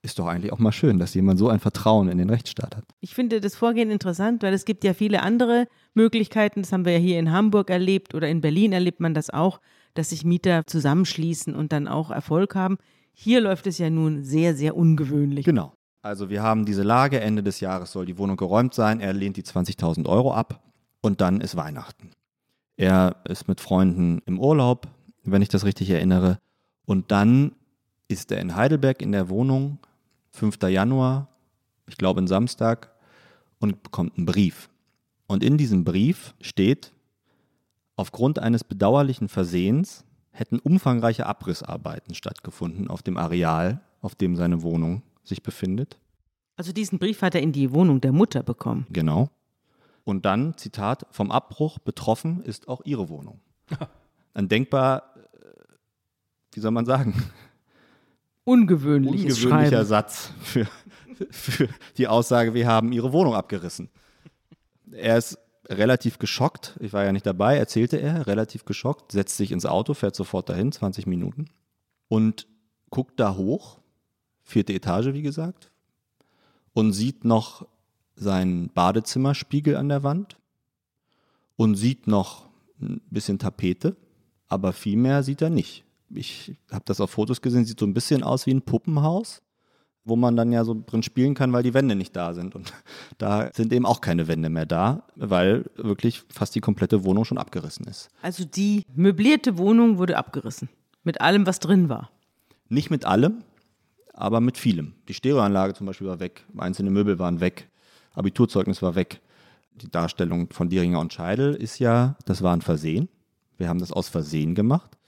[0.00, 2.84] Ist doch eigentlich auch mal schön, dass jemand so ein Vertrauen in den Rechtsstaat hat.
[3.00, 6.62] Ich finde das Vorgehen interessant, weil es gibt ja viele andere Möglichkeiten.
[6.62, 9.60] Das haben wir ja hier in Hamburg erlebt oder in Berlin erlebt man das auch,
[9.94, 12.78] dass sich Mieter zusammenschließen und dann auch Erfolg haben.
[13.12, 15.44] Hier läuft es ja nun sehr, sehr ungewöhnlich.
[15.44, 15.74] Genau.
[16.02, 19.36] Also wir haben diese Lage, Ende des Jahres soll die Wohnung geräumt sein, er lehnt
[19.36, 20.62] die 20.000 Euro ab
[21.00, 22.10] und dann ist Weihnachten.
[22.76, 24.86] Er ist mit Freunden im Urlaub,
[25.24, 26.38] wenn ich das richtig erinnere,
[26.86, 27.52] und dann
[28.06, 29.78] ist er in Heidelberg in der Wohnung,
[30.30, 30.62] 5.
[30.68, 31.28] Januar,
[31.86, 32.92] ich glaube ein Samstag,
[33.58, 34.70] und bekommt einen Brief.
[35.26, 36.92] Und in diesem Brief steht,
[37.96, 45.02] aufgrund eines bedauerlichen Versehens hätten umfangreiche Abrissarbeiten stattgefunden auf dem Areal, auf dem seine Wohnung
[45.28, 45.98] sich befindet.
[46.56, 48.86] Also diesen Brief hat er in die Wohnung der Mutter bekommen.
[48.90, 49.30] Genau.
[50.04, 53.40] Und dann, Zitat, vom Abbruch betroffen ist auch ihre Wohnung.
[54.34, 55.38] Ein denkbar, äh,
[56.54, 57.22] wie soll man sagen?
[58.44, 59.86] Ungewöhnliches Ungewöhnlicher Schreiben.
[59.86, 60.66] Satz für,
[61.30, 63.90] für die Aussage, wir haben ihre Wohnung abgerissen.
[64.90, 65.38] Er ist
[65.68, 69.92] relativ geschockt, ich war ja nicht dabei, erzählte er, relativ geschockt, setzt sich ins Auto,
[69.92, 71.50] fährt sofort dahin, 20 Minuten,
[72.08, 72.46] und
[72.88, 73.78] guckt da hoch
[74.48, 75.70] vierte Etage, wie gesagt,
[76.72, 77.66] und sieht noch
[78.16, 80.36] seinen Badezimmerspiegel an der Wand
[81.56, 82.48] und sieht noch
[82.80, 83.96] ein bisschen Tapete,
[84.48, 85.84] aber viel mehr sieht er nicht.
[86.10, 89.42] Ich habe das auf Fotos gesehen, sieht so ein bisschen aus wie ein Puppenhaus,
[90.04, 92.54] wo man dann ja so drin spielen kann, weil die Wände nicht da sind.
[92.54, 92.72] Und
[93.18, 97.38] da sind eben auch keine Wände mehr da, weil wirklich fast die komplette Wohnung schon
[97.38, 98.08] abgerissen ist.
[98.22, 100.70] Also die möblierte Wohnung wurde abgerissen.
[101.04, 102.10] Mit allem, was drin war.
[102.70, 103.42] Nicht mit allem,
[104.18, 104.94] aber mit vielem.
[105.08, 107.68] Die Stereoanlage zum Beispiel war weg, einzelne Möbel waren weg,
[108.14, 109.20] Abiturzeugnis war weg.
[109.76, 113.08] Die Darstellung von Dieringer und Scheidel ist ja, das war ein Versehen.
[113.58, 114.98] Wir haben das aus Versehen gemacht.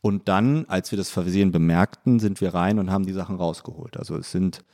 [0.00, 3.96] Und dann, als wir das Versehen bemerkten, sind wir rein und haben die Sachen rausgeholt.
[3.96, 4.64] Also es sind,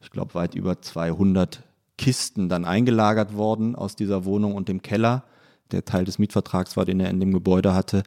[0.00, 1.62] ich glaube, weit über 200
[1.96, 5.24] Kisten dann eingelagert worden aus dieser Wohnung und dem Keller.
[5.70, 8.02] Der Teil des Mietvertrags war, den er in dem Gebäude hatte.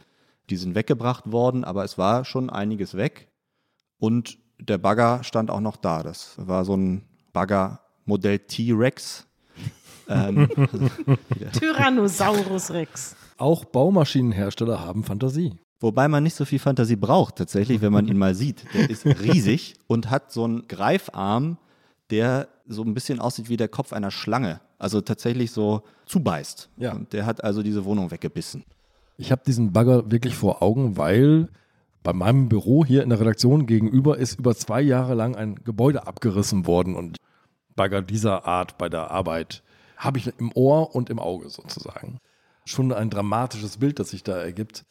[0.51, 3.29] Die sind weggebracht worden, aber es war schon einiges weg.
[3.97, 6.03] Und der Bagger stand auch noch da.
[6.03, 9.25] Das war so ein Bagger Modell T-Rex.
[10.09, 10.49] ähm,
[11.53, 13.15] Tyrannosaurus Rex.
[13.37, 15.53] Auch Baumaschinenhersteller haben Fantasie.
[15.79, 18.65] Wobei man nicht so viel Fantasie braucht, tatsächlich, wenn man ihn mal sieht.
[18.73, 21.57] Der ist riesig und hat so einen Greifarm,
[22.09, 24.61] der so ein bisschen aussieht wie der Kopf einer Schlange.
[24.79, 26.69] Also tatsächlich so zubeißt.
[26.77, 26.93] Ja.
[26.93, 28.63] Und der hat also diese Wohnung weggebissen.
[29.17, 31.49] Ich habe diesen Bagger wirklich vor Augen, weil
[32.05, 36.05] bei meinem Büro hier in der Redaktion gegenüber ist über zwei Jahre lang ein Gebäude
[36.05, 37.17] abgerissen worden und
[37.75, 39.63] Bagger dieser Art bei der Arbeit
[39.97, 42.19] habe ich im Ohr und im Auge sozusagen.
[42.63, 44.85] Schon ein dramatisches Bild, das sich da ergibt.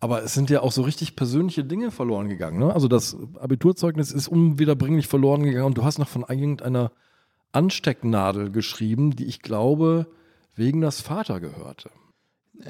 [0.00, 2.58] Aber es sind ja auch so richtig persönliche Dinge verloren gegangen.
[2.58, 2.74] Ne?
[2.74, 6.90] Also das Abiturzeugnis ist unwiederbringlich verloren gegangen und du hast noch von irgendeiner
[7.52, 10.08] Anstecknadel geschrieben, die ich glaube
[10.56, 11.90] wegen das Vater gehörte.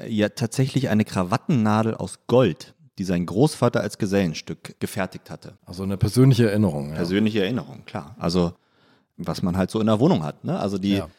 [0.07, 5.57] Ja, tatsächlich eine Krawattennadel aus Gold, die sein Großvater als Gesellenstück gefertigt hatte.
[5.65, 6.89] Also eine persönliche Erinnerung.
[6.89, 6.95] Ja.
[6.97, 8.15] Persönliche Erinnerung, klar.
[8.19, 8.53] Also
[9.17, 10.43] was man halt so in der Wohnung hat.
[10.43, 10.59] Ne?
[10.59, 11.09] Also die, ja.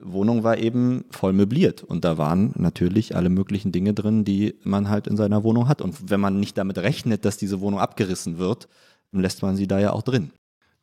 [0.00, 4.88] Wohnung war eben voll möbliert und da waren natürlich alle möglichen Dinge drin, die man
[4.88, 5.82] halt in seiner Wohnung hat.
[5.82, 8.68] Und wenn man nicht damit rechnet, dass diese Wohnung abgerissen wird,
[9.12, 10.30] lässt man sie da ja auch drin.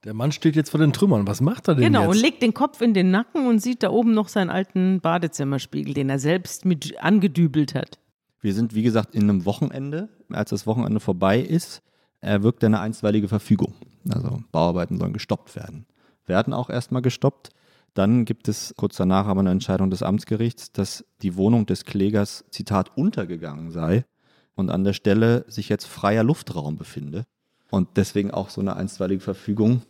[0.03, 1.27] Der Mann steht jetzt vor den Trümmern.
[1.27, 2.11] Was macht er denn genau, jetzt?
[2.11, 4.99] Genau, und legt den Kopf in den Nacken und sieht da oben noch seinen alten
[4.99, 7.97] Badezimmerspiegel, den er selbst mit angedübelt hat.
[8.45, 10.07] Wir sind, wie gesagt, in einem Wochenende.
[10.29, 11.81] Als das Wochenende vorbei ist,
[12.21, 13.73] erwirkt er eine einstweilige Verfügung.
[14.07, 15.87] Also Bauarbeiten sollen gestoppt werden.
[16.27, 17.49] Werden auch erstmal gestoppt.
[17.95, 22.45] Dann gibt es kurz danach aber eine Entscheidung des Amtsgerichts, dass die Wohnung des Klägers,
[22.51, 24.05] Zitat, untergegangen sei
[24.53, 27.25] und an der Stelle sich jetzt freier Luftraum befinde
[27.71, 29.81] und deswegen auch so eine einstweilige Verfügung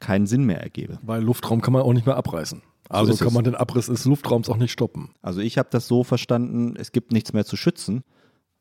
[0.00, 0.98] keinen Sinn mehr ergebe.
[1.00, 2.60] Weil Luftraum kann man auch nicht mehr abreißen.
[2.92, 5.10] Also so kann man den Abriss des Luftraums auch nicht stoppen.
[5.22, 8.02] Also ich habe das so verstanden, es gibt nichts mehr zu schützen.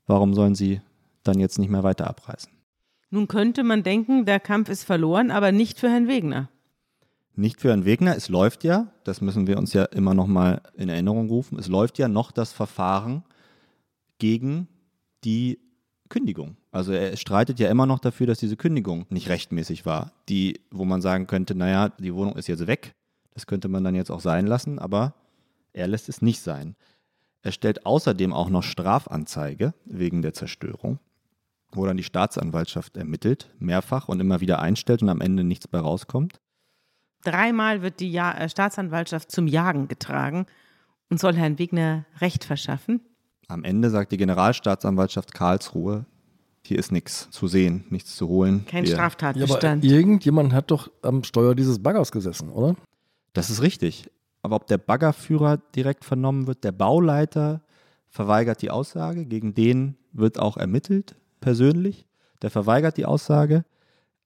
[0.07, 0.81] Warum sollen sie
[1.23, 2.51] dann jetzt nicht mehr weiter abreißen?
[3.09, 6.49] Nun könnte man denken, der Kampf ist verloren, aber nicht für Herrn Wegner.
[7.35, 10.61] Nicht für Herrn Wegner, es läuft ja, das müssen wir uns ja immer noch mal
[10.75, 13.23] in Erinnerung rufen, es läuft ja noch das Verfahren
[14.17, 14.67] gegen
[15.23, 15.59] die
[16.09, 16.57] Kündigung.
[16.71, 20.11] Also er streitet ja immer noch dafür, dass diese Kündigung nicht rechtmäßig war.
[20.29, 22.93] Die, wo man sagen könnte, naja, die Wohnung ist jetzt weg,
[23.33, 25.13] das könnte man dann jetzt auch sein lassen, aber
[25.73, 26.75] er lässt es nicht sein.
[27.43, 30.99] Er stellt außerdem auch noch Strafanzeige wegen der Zerstörung,
[31.71, 35.79] wo dann die Staatsanwaltschaft ermittelt, mehrfach und immer wieder einstellt und am Ende nichts bei
[35.79, 36.39] rauskommt.
[37.23, 40.45] Dreimal wird die ja äh, Staatsanwaltschaft zum Jagen getragen
[41.09, 43.01] und soll Herrn Wegner Recht verschaffen.
[43.47, 46.05] Am Ende sagt die Generalstaatsanwaltschaft Karlsruhe,
[46.63, 48.65] hier ist nichts zu sehen, nichts zu holen.
[48.65, 49.83] Kein Straftatbestand.
[49.83, 52.75] Ja, aber irgendjemand hat doch am Steuer dieses Baggers gesessen, oder?
[53.33, 54.09] Das ist richtig.
[54.41, 57.61] Aber ob der Baggerführer direkt vernommen wird, der Bauleiter
[58.09, 62.05] verweigert die Aussage, gegen den wird auch ermittelt, persönlich.
[62.41, 63.63] Der verweigert die Aussage.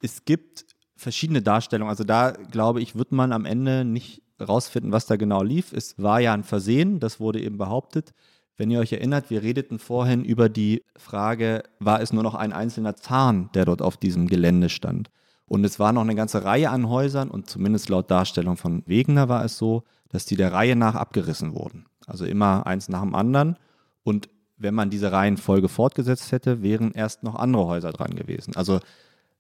[0.01, 0.65] Es gibt
[0.95, 1.89] verschiedene Darstellungen.
[1.89, 5.73] Also da glaube ich, wird man am Ende nicht rausfinden, was da genau lief.
[5.73, 8.13] Es war ja ein Versehen, das wurde eben behauptet.
[8.57, 12.53] Wenn ihr euch erinnert, wir redeten vorhin über die Frage, war es nur noch ein
[12.53, 15.09] einzelner Zahn, der dort auf diesem Gelände stand?
[15.47, 19.29] Und es war noch eine ganze Reihe an Häusern und zumindest laut Darstellung von Wegener
[19.29, 21.85] war es so, dass die der Reihe nach abgerissen wurden.
[22.07, 23.57] Also immer eins nach dem anderen.
[24.03, 28.55] Und wenn man diese Reihenfolge fortgesetzt hätte, wären erst noch andere Häuser dran gewesen.
[28.55, 28.79] Also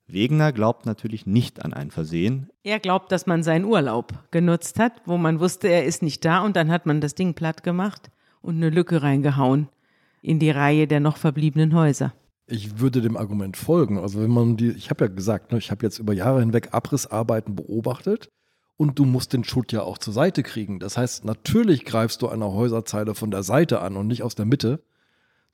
[0.07, 2.49] Wegener glaubt natürlich nicht an ein Versehen.
[2.63, 6.43] Er glaubt, dass man seinen Urlaub genutzt hat, wo man wusste, er ist nicht da
[6.43, 9.69] und dann hat man das Ding platt gemacht und eine Lücke reingehauen
[10.21, 12.13] in die Reihe der noch verbliebenen Häuser.
[12.47, 13.97] Ich würde dem Argument folgen.
[13.97, 16.73] Also wenn man die, ich habe ja gesagt, ne, ich habe jetzt über Jahre hinweg
[16.73, 18.29] Abrissarbeiten beobachtet
[18.77, 20.79] und du musst den Schutt ja auch zur Seite kriegen.
[20.79, 24.45] Das heißt, natürlich greifst du eine Häuserzeile von der Seite an und nicht aus der
[24.45, 24.83] Mitte.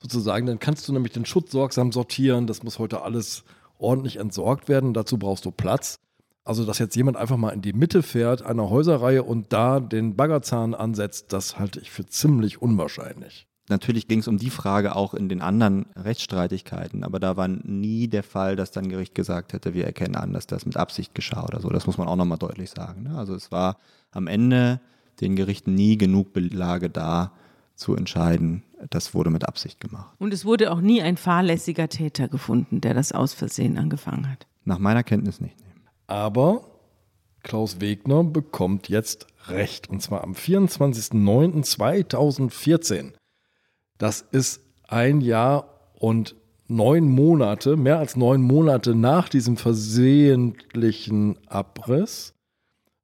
[0.00, 2.46] Sozusagen, dann kannst du nämlich den Schutt sorgsam sortieren.
[2.46, 3.44] Das muss heute alles
[3.78, 4.92] ordentlich entsorgt werden.
[4.92, 6.00] Dazu brauchst du Platz.
[6.44, 10.16] Also, dass jetzt jemand einfach mal in die Mitte fährt einer Häuserreihe und da den
[10.16, 13.46] Baggerzahn ansetzt, das halte ich für ziemlich unwahrscheinlich.
[13.72, 18.06] Natürlich ging es um die Frage auch in den anderen Rechtsstreitigkeiten, aber da war nie
[18.06, 21.44] der Fall, dass dann Gericht gesagt hätte, wir erkennen an, dass das mit Absicht geschah
[21.44, 21.70] oder so.
[21.70, 23.04] Das muss man auch nochmal deutlich sagen.
[23.04, 23.16] Ne?
[23.16, 23.78] Also es war
[24.10, 24.80] am Ende
[25.20, 27.32] den Gerichten nie genug Belage da,
[27.74, 30.14] zu entscheiden, das wurde mit Absicht gemacht.
[30.18, 34.46] Und es wurde auch nie ein fahrlässiger Täter gefunden, der das aus Versehen angefangen hat.
[34.64, 35.56] Nach meiner Kenntnis nicht.
[36.06, 36.66] Aber
[37.42, 39.90] Klaus Wegner bekommt jetzt Recht.
[39.90, 43.12] Und zwar am 24.09.2014.
[44.02, 46.34] Das ist ein Jahr und
[46.66, 52.34] neun Monate, mehr als neun Monate nach diesem versehentlichen Abriss,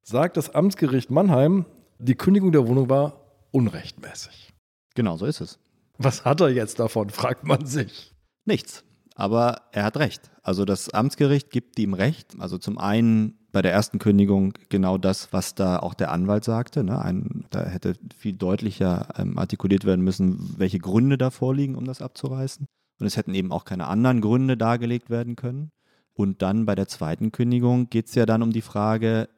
[0.03, 1.65] sagt das Amtsgericht Mannheim,
[1.99, 4.51] die Kündigung der Wohnung war unrechtmäßig.
[4.93, 5.57] Genau, so ist es.
[5.97, 8.13] Was hat er jetzt davon, fragt man sich.
[8.43, 8.83] Nichts.
[9.15, 10.29] Aber er hat recht.
[10.43, 12.35] Also das Amtsgericht gibt ihm recht.
[12.39, 16.83] Also zum einen bei der ersten Kündigung genau das, was da auch der Anwalt sagte.
[16.83, 16.99] Ne?
[17.01, 22.01] Ein, da hätte viel deutlicher ähm, artikuliert werden müssen, welche Gründe da vorliegen, um das
[22.01, 22.67] abzureißen.
[22.99, 25.71] Und es hätten eben auch keine anderen Gründe dargelegt werden können.
[26.13, 29.29] Und dann bei der zweiten Kündigung geht es ja dann um die Frage,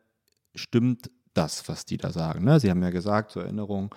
[0.56, 2.44] stimmt das, was die da sagen?
[2.44, 2.60] Ne?
[2.60, 3.94] Sie haben ja gesagt, zur Erinnerung,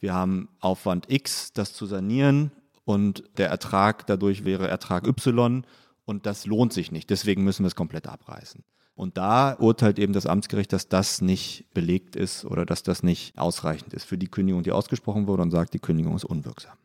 [0.00, 2.50] wir haben Aufwand X, das zu sanieren
[2.84, 5.64] und der Ertrag dadurch wäre Ertrag Y
[6.04, 7.10] und das lohnt sich nicht.
[7.10, 8.64] Deswegen müssen wir es komplett abreißen.
[8.94, 13.38] Und da urteilt eben das Amtsgericht, dass das nicht belegt ist oder dass das nicht
[13.38, 16.76] ausreichend ist für die Kündigung, die ausgesprochen wurde und sagt, die Kündigung ist unwirksam.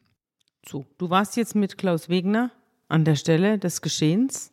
[0.68, 2.52] So, du warst jetzt mit Klaus Wegner
[2.88, 4.52] an der Stelle des Geschehens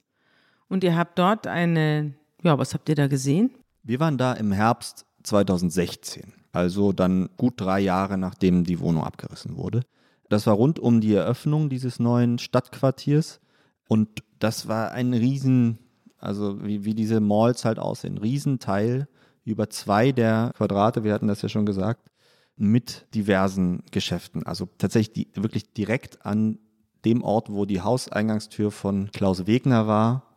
[0.68, 3.50] und ihr habt dort eine, ja, was habt ihr da gesehen?
[3.82, 9.56] Wir waren da im Herbst 2016, also dann gut drei Jahre nachdem die Wohnung abgerissen
[9.56, 9.82] wurde.
[10.28, 13.40] Das war rund um die Eröffnung dieses neuen Stadtquartiers
[13.88, 15.78] und das war ein riesen,
[16.24, 19.08] also wie, wie diese Malls halt aussehen, Riesenteil
[19.44, 22.10] über zwei der Quadrate, wir hatten das ja schon gesagt,
[22.56, 24.46] mit diversen Geschäften.
[24.46, 26.58] Also tatsächlich die, wirklich direkt an
[27.04, 30.34] dem Ort, wo die Hauseingangstür von Klaus Wegner war,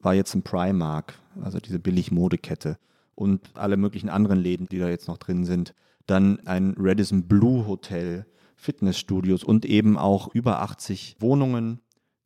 [0.00, 2.78] war jetzt ein Primark, also diese Billigmodekette
[3.14, 5.74] und alle möglichen anderen Läden, die da jetzt noch drin sind.
[6.06, 8.26] Dann ein Radisson Blue Hotel,
[8.56, 11.80] Fitnessstudios und eben auch über 80 Wohnungen,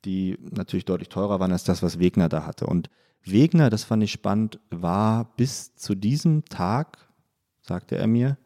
[0.05, 2.67] die natürlich deutlich teurer waren als das, was Wegner da hatte.
[2.67, 2.91] Und
[3.25, 6.99] Wegner, das fand ich spannend, war bis zu diesem Tag,
[7.63, 8.37] sagte er mir,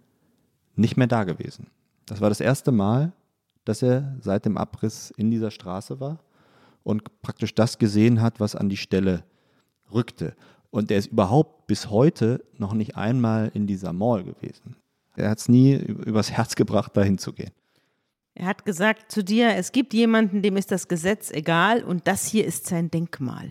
[0.76, 1.68] nicht mehr da gewesen.
[2.06, 3.12] Das war das erste Mal,
[3.64, 6.20] dass er seit dem Abriss in dieser Straße war
[6.84, 9.24] und praktisch das gesehen hat, was an die Stelle
[9.92, 10.34] rückte.
[10.70, 14.76] Und er ist überhaupt bis heute noch nicht einmal in dieser Mall gewesen.
[15.16, 17.50] Er hat es nie übers Herz gebracht, dahin zu gehen.
[18.34, 22.26] Er hat gesagt zu dir, es gibt jemanden, dem ist das Gesetz egal und das
[22.26, 23.50] hier ist sein Denkmal.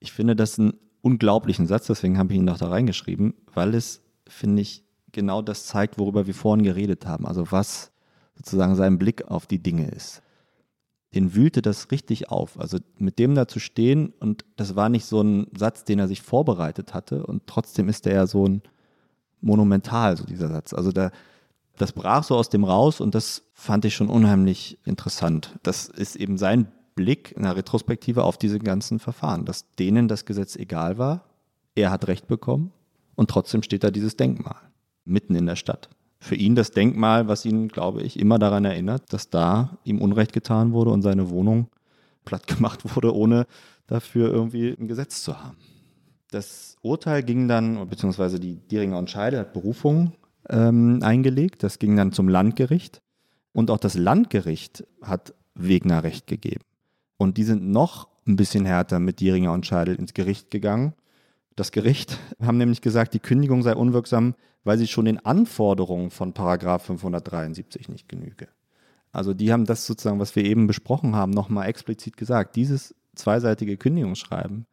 [0.00, 4.02] Ich finde das einen unglaublichen Satz, deswegen habe ich ihn noch da reingeschrieben, weil es,
[4.26, 7.26] finde ich, genau das zeigt, worüber wir vorhin geredet haben.
[7.26, 7.92] Also was
[8.34, 10.22] sozusagen sein Blick auf die Dinge ist
[11.14, 12.58] den wühlte das richtig auf.
[12.58, 16.08] Also mit dem da zu stehen und das war nicht so ein Satz, den er
[16.08, 18.62] sich vorbereitet hatte und trotzdem ist der ja so ein
[19.40, 20.72] monumental, so dieser Satz.
[20.72, 21.10] Also da,
[21.78, 25.58] das brach so aus dem raus und das fand ich schon unheimlich interessant.
[25.62, 30.24] Das ist eben sein Blick in der Retrospektive auf diese ganzen Verfahren, dass denen das
[30.24, 31.24] Gesetz egal war,
[31.74, 32.72] er hat Recht bekommen
[33.14, 34.56] und trotzdem steht da dieses Denkmal
[35.04, 35.88] mitten in der Stadt
[36.20, 40.32] für ihn das Denkmal, was ihn, glaube ich, immer daran erinnert, dass da ihm Unrecht
[40.32, 41.68] getan wurde und seine Wohnung
[42.24, 43.46] platt gemacht wurde, ohne
[43.86, 45.56] dafür irgendwie ein Gesetz zu haben.
[46.30, 50.12] Das Urteil ging dann, beziehungsweise die Dieringer und Scheide hat Berufung
[50.48, 51.62] ähm, eingelegt.
[51.64, 53.00] Das ging dann zum Landgericht.
[53.52, 56.62] Und auch das Landgericht hat Wegner Recht gegeben.
[57.20, 60.94] Und die sind noch ein bisschen härter mit Dieringer und Scheidel ins Gericht gegangen.
[61.54, 66.32] Das Gericht haben nämlich gesagt, die Kündigung sei unwirksam, weil sie schon den Anforderungen von
[66.32, 68.48] Paragraph 573 nicht genüge.
[69.12, 72.56] Also die haben das sozusagen, was wir eben besprochen haben, nochmal explizit gesagt.
[72.56, 74.64] Dieses zweiseitige Kündigungsschreiben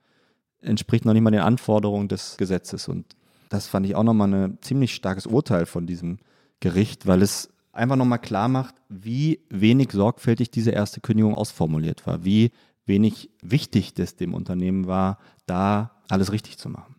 [0.61, 2.87] entspricht noch nicht mal den Anforderungen des Gesetzes.
[2.87, 3.17] Und
[3.49, 6.19] das fand ich auch nochmal ein ziemlich starkes Urteil von diesem
[6.61, 12.25] Gericht, weil es einfach nochmal klar macht, wie wenig sorgfältig diese erste Kündigung ausformuliert war,
[12.25, 12.51] wie
[12.85, 16.95] wenig wichtig das dem Unternehmen war, da alles richtig zu machen.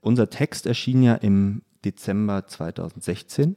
[0.00, 3.56] Unser Text erschien ja im Dezember 2016.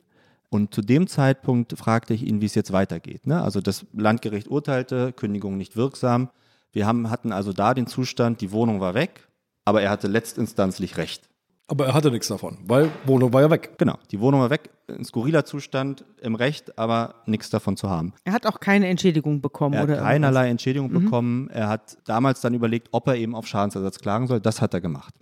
[0.50, 3.28] Und zu dem Zeitpunkt fragte ich ihn, wie es jetzt weitergeht.
[3.28, 3.42] Ne?
[3.42, 6.30] Also das Landgericht urteilte, Kündigung nicht wirksam.
[6.72, 9.28] Wir haben, hatten also da den Zustand, die Wohnung war weg,
[9.66, 11.30] aber er hatte letztinstanzlich recht.
[11.70, 13.78] Aber er hatte nichts davon, weil Wohnung war ja weg.
[13.78, 18.14] Genau, die Wohnung war weg, ein skurriler Zustand, im Recht, aber nichts davon zu haben.
[18.24, 19.96] Er hat auch keine Entschädigung bekommen, er oder?
[19.96, 20.52] Er hat keinerlei irgendwas?
[20.52, 21.04] Entschädigung mhm.
[21.04, 21.50] bekommen.
[21.50, 24.40] Er hat damals dann überlegt, ob er eben auf Schadensersatz klagen soll.
[24.40, 25.14] Das hat er gemacht.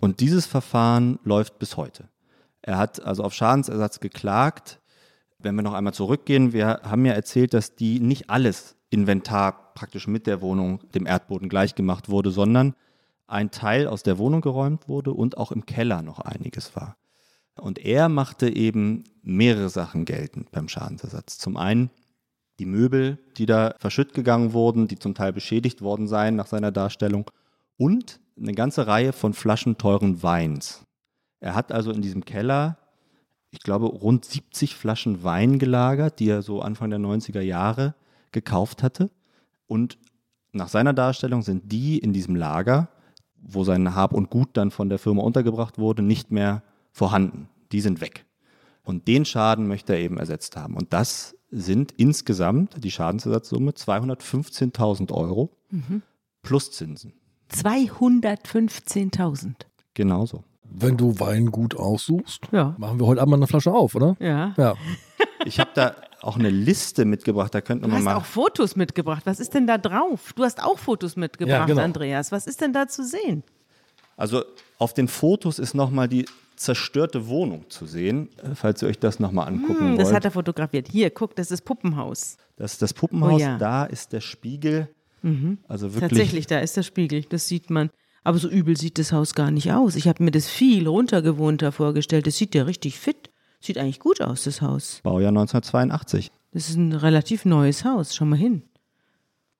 [0.00, 2.04] Und dieses Verfahren läuft bis heute.
[2.60, 4.78] Er hat also auf Schadensersatz geklagt,
[5.42, 10.06] Wenn wir noch einmal zurückgehen, wir haben ja erzählt, dass die nicht alles Inventar praktisch
[10.06, 12.74] mit der Wohnung dem Erdboden gleichgemacht wurde, sondern
[13.30, 16.96] ein Teil aus der Wohnung geräumt wurde und auch im Keller noch einiges war.
[17.58, 21.38] Und er machte eben mehrere Sachen geltend beim Schadensersatz.
[21.38, 21.90] Zum einen
[22.58, 26.72] die Möbel, die da verschütt gegangen wurden, die zum Teil beschädigt worden seien nach seiner
[26.72, 27.30] Darstellung
[27.76, 30.84] und eine ganze Reihe von Flaschen teuren Weins.
[31.40, 32.78] Er hat also in diesem Keller,
[33.50, 37.94] ich glaube, rund 70 Flaschen Wein gelagert, die er so Anfang der 90er Jahre
[38.32, 39.10] gekauft hatte.
[39.66, 39.98] Und
[40.52, 42.88] nach seiner Darstellung sind die in diesem Lager,
[43.42, 46.62] wo sein Hab und Gut dann von der Firma untergebracht wurde, nicht mehr
[46.92, 47.48] vorhanden.
[47.72, 48.24] Die sind weg.
[48.82, 50.74] Und den Schaden möchte er eben ersetzt haben.
[50.74, 56.02] Und das sind insgesamt die Schadensersatzsumme 215.000 Euro mhm.
[56.42, 57.12] plus Zinsen.
[57.52, 59.54] 215.000.
[59.94, 60.44] Genauso.
[60.72, 62.76] Wenn du Wein gut aussuchst, ja.
[62.78, 64.16] machen wir heute Abend mal eine Flasche auf, oder?
[64.20, 64.54] Ja.
[64.56, 64.74] Ja.
[65.44, 68.14] Ich habe da auch eine Liste mitgebracht, da könnten du wir hast mal.
[68.16, 69.22] auch Fotos mitgebracht.
[69.24, 70.32] Was ist denn da drauf?
[70.34, 71.82] Du hast auch Fotos mitgebracht, Ja, genau.
[71.82, 72.30] Andreas.
[72.32, 73.42] Was ist denn da zu sehen?
[74.16, 74.44] Also
[74.78, 76.26] auf den Fotos ist nochmal die
[76.56, 80.16] zerstörte Wohnung zu sehen, äh, falls ihr euch das nochmal angucken Hm, das wollt.
[80.16, 80.88] hat er fotografiert.
[80.92, 82.36] Hier, guck, das ist Puppenhaus.
[82.56, 83.54] das ist das Puppenhaus, Oh ja.
[83.54, 83.58] Mhm.
[83.58, 84.88] da ist der Spiegel.
[85.68, 86.10] Also wirklich.
[86.10, 87.22] Tatsächlich, da ist der Spiegel.
[87.28, 87.90] Das sieht man.
[88.24, 89.94] Aber so übel sieht das Haus gar nicht aus.
[89.96, 92.26] Ich habe mir das viel runtergewohnter vorgestellt.
[92.26, 93.29] Das sieht ja richtig fit.
[93.60, 95.00] Sieht eigentlich gut aus, das Haus.
[95.02, 96.30] Baujahr 1982.
[96.52, 98.14] Das ist ein relativ neues Haus.
[98.14, 98.62] Schau mal hin.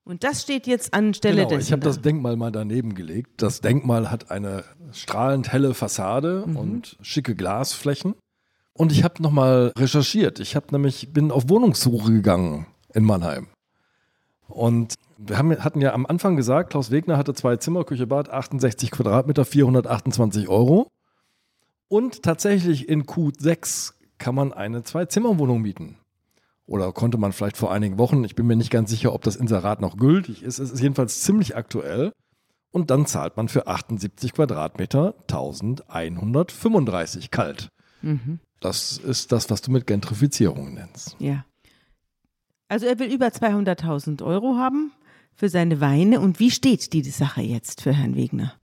[0.05, 1.61] Und das steht jetzt anstelle Genau, dessen.
[1.61, 1.88] ich habe da.
[1.88, 3.42] das Denkmal mal daneben gelegt.
[3.42, 6.57] Das Denkmal hat eine strahlend helle Fassade Mhm.
[6.57, 8.14] und schicke Glasflächen.
[8.72, 10.40] Und ich habe nochmal recherchiert.
[10.40, 13.48] Ich habe nämlich bin auf Wohnungssuche gegangen in Mannheim.
[14.48, 18.30] Und wir haben, hatten ja am Anfang gesagt, Klaus Wegner hatte zwei Zimmer, Küche, Bad,
[18.30, 20.88] 68 Quadratmeter, 428 Euro.
[21.91, 25.97] Und tatsächlich in Q6 kann man eine Zwei-Zimmer-Wohnung mieten.
[26.64, 29.34] Oder konnte man vielleicht vor einigen Wochen, ich bin mir nicht ganz sicher, ob das
[29.34, 30.61] Inserat noch gültig ist.
[30.61, 32.12] Es ist jedenfalls ziemlich aktuell.
[32.70, 37.70] Und dann zahlt man für 78 Quadratmeter 1135 kalt.
[38.61, 41.16] Das ist das, was du mit Gentrifizierung nennst.
[41.18, 41.45] Ja.
[42.68, 44.93] Also er will über 200.000 Euro haben
[45.34, 46.20] für seine Weine.
[46.20, 48.59] Und wie steht die Sache jetzt für Herrn Wegner?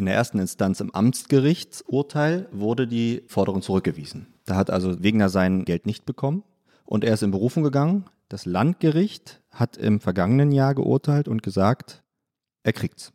[0.00, 4.28] In der ersten Instanz im Amtsgerichtsurteil wurde die Forderung zurückgewiesen.
[4.46, 6.42] Da hat also Wegner sein Geld nicht bekommen
[6.86, 8.06] und er ist in Berufung gegangen.
[8.30, 12.02] Das Landgericht hat im vergangenen Jahr geurteilt und gesagt,
[12.62, 13.12] er kriegt's.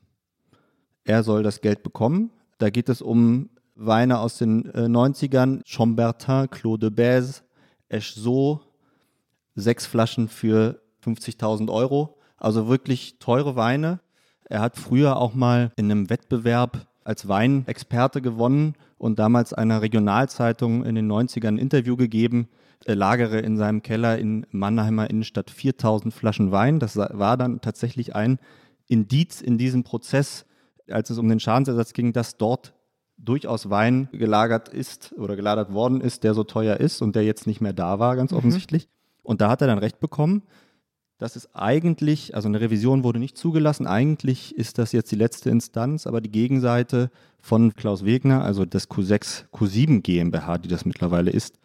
[1.03, 2.29] Er soll das Geld bekommen.
[2.59, 7.41] Da geht es um Weine aus den äh, 90ern, Chambertin, Claude de Bèze,
[7.89, 8.61] Eschso,
[9.55, 12.19] sechs Flaschen für 50.000 Euro.
[12.38, 14.01] Also wirklich teure Weine.
[14.49, 20.83] Er hat früher auch mal in einem Wettbewerb als Weinexperte gewonnen und damals einer Regionalzeitung
[20.83, 22.47] in den 90ern ein Interview gegeben.
[22.85, 26.79] Er lagere in seinem Keller in Mannheimer Innenstadt 4000 Flaschen Wein.
[26.79, 28.39] Das war dann tatsächlich ein
[28.87, 30.45] Indiz in diesem Prozess,
[30.89, 32.73] als es um den Schadensersatz ging, dass dort
[33.17, 37.47] durchaus Wein gelagert ist oder gelagert worden ist, der so teuer ist und der jetzt
[37.47, 38.87] nicht mehr da war, ganz offensichtlich.
[39.23, 40.43] Und da hat er dann recht bekommen.
[41.18, 43.88] Das ist eigentlich, also eine Revision wurde nicht zugelassen.
[43.88, 47.09] Eigentlich ist das jetzt die letzte Instanz, aber die Gegenseite
[47.39, 51.57] von Klaus Wegner, also das Q6, Q7 GmbH, die das mittlerweile ist,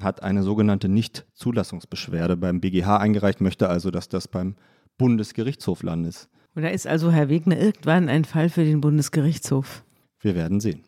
[0.00, 4.56] hat eine sogenannte Nichtzulassungsbeschwerde beim BGH eingereicht, möchte also, dass das beim
[4.98, 6.28] Bundesgerichtshof landet.
[6.56, 9.84] Und da ist also Herr Wegner irgendwann ein Fall für den Bundesgerichtshof.
[10.20, 10.84] Wir werden sehen.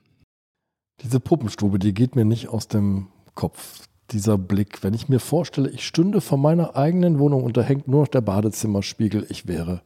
[1.02, 3.84] Diese Puppenstube, die geht mir nicht aus dem Kopf.
[4.10, 7.88] Dieser Blick, wenn ich mir vorstelle, ich stünde vor meiner eigenen Wohnung und da hängt
[7.88, 9.82] nur noch der Badezimmerspiegel, ich wäre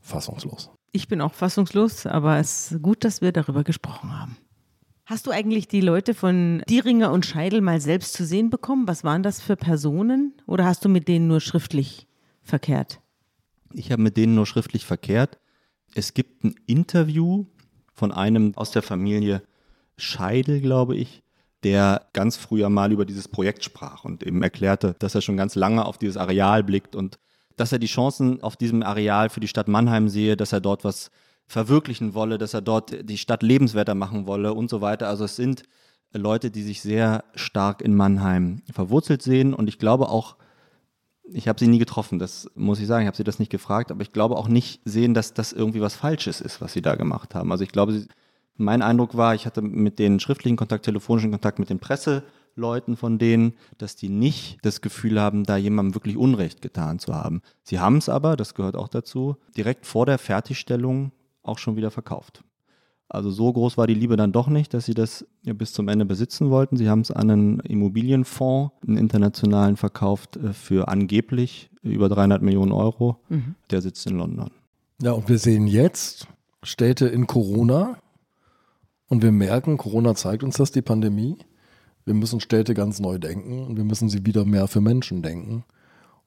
[0.00, 0.70] fassungslos.
[0.92, 4.36] Ich bin auch fassungslos, aber es ist gut, dass wir darüber gesprochen haben.
[5.06, 8.86] Hast du eigentlich die Leute von Dieringer und Scheidel mal selbst zu sehen bekommen?
[8.86, 10.34] Was waren das für Personen?
[10.46, 12.06] Oder hast du mit denen nur schriftlich
[12.42, 13.00] verkehrt?
[13.72, 15.38] Ich habe mit denen nur schriftlich verkehrt.
[15.94, 17.46] Es gibt ein Interview
[17.92, 19.42] von einem aus der Familie
[19.96, 21.22] Scheidel, glaube ich,
[21.64, 25.54] der ganz früher mal über dieses Projekt sprach und eben erklärte, dass er schon ganz
[25.54, 27.18] lange auf dieses Areal blickt und
[27.56, 30.84] dass er die Chancen auf diesem Areal für die Stadt Mannheim sehe, dass er dort
[30.84, 31.10] was
[31.46, 35.08] verwirklichen wolle, dass er dort die Stadt lebenswerter machen wolle und so weiter.
[35.08, 35.64] Also es sind
[36.12, 40.36] Leute, die sich sehr stark in Mannheim verwurzelt sehen und ich glaube auch,
[41.24, 43.90] ich habe sie nie getroffen, das muss ich sagen, ich habe sie das nicht gefragt,
[43.90, 46.96] aber ich glaube auch nicht sehen, dass das irgendwie was Falsches ist, was sie da
[46.96, 47.52] gemacht haben.
[47.52, 48.08] Also ich glaube, sie,
[48.56, 53.18] mein Eindruck war, ich hatte mit den schriftlichen Kontakt, telefonischen Kontakt mit den Presseleuten von
[53.18, 57.40] denen, dass die nicht das Gefühl haben, da jemandem wirklich Unrecht getan zu haben.
[57.62, 61.90] Sie haben es aber, das gehört auch dazu, direkt vor der Fertigstellung auch schon wieder
[61.90, 62.44] verkauft.
[63.12, 65.88] Also so groß war die Liebe dann doch nicht, dass sie das ja bis zum
[65.88, 66.76] Ende besitzen wollten.
[66.76, 72.70] Sie haben es an einen Immobilienfonds, einen internationalen, verkauft äh, für angeblich über 300 Millionen
[72.70, 73.20] Euro.
[73.28, 73.56] Mhm.
[73.70, 74.52] Der sitzt in London.
[75.02, 76.28] Ja, und wir sehen jetzt
[76.62, 77.98] Städte in Corona
[79.10, 81.36] und wir merken, Corona zeigt uns das, die Pandemie.
[82.06, 85.64] Wir müssen Städte ganz neu denken und wir müssen sie wieder mehr für Menschen denken.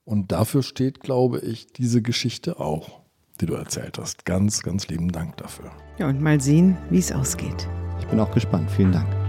[0.06, 3.04] Und dafür steht, glaube ich, diese Geschichte auch
[3.42, 4.26] die du erzählt hast.
[4.26, 5.72] Ganz, ganz lieben Dank dafür.
[5.98, 7.68] Ja, und mal sehen, wie es ausgeht.
[8.00, 8.70] Ich bin auch gespannt.
[8.72, 9.23] Vielen Dank.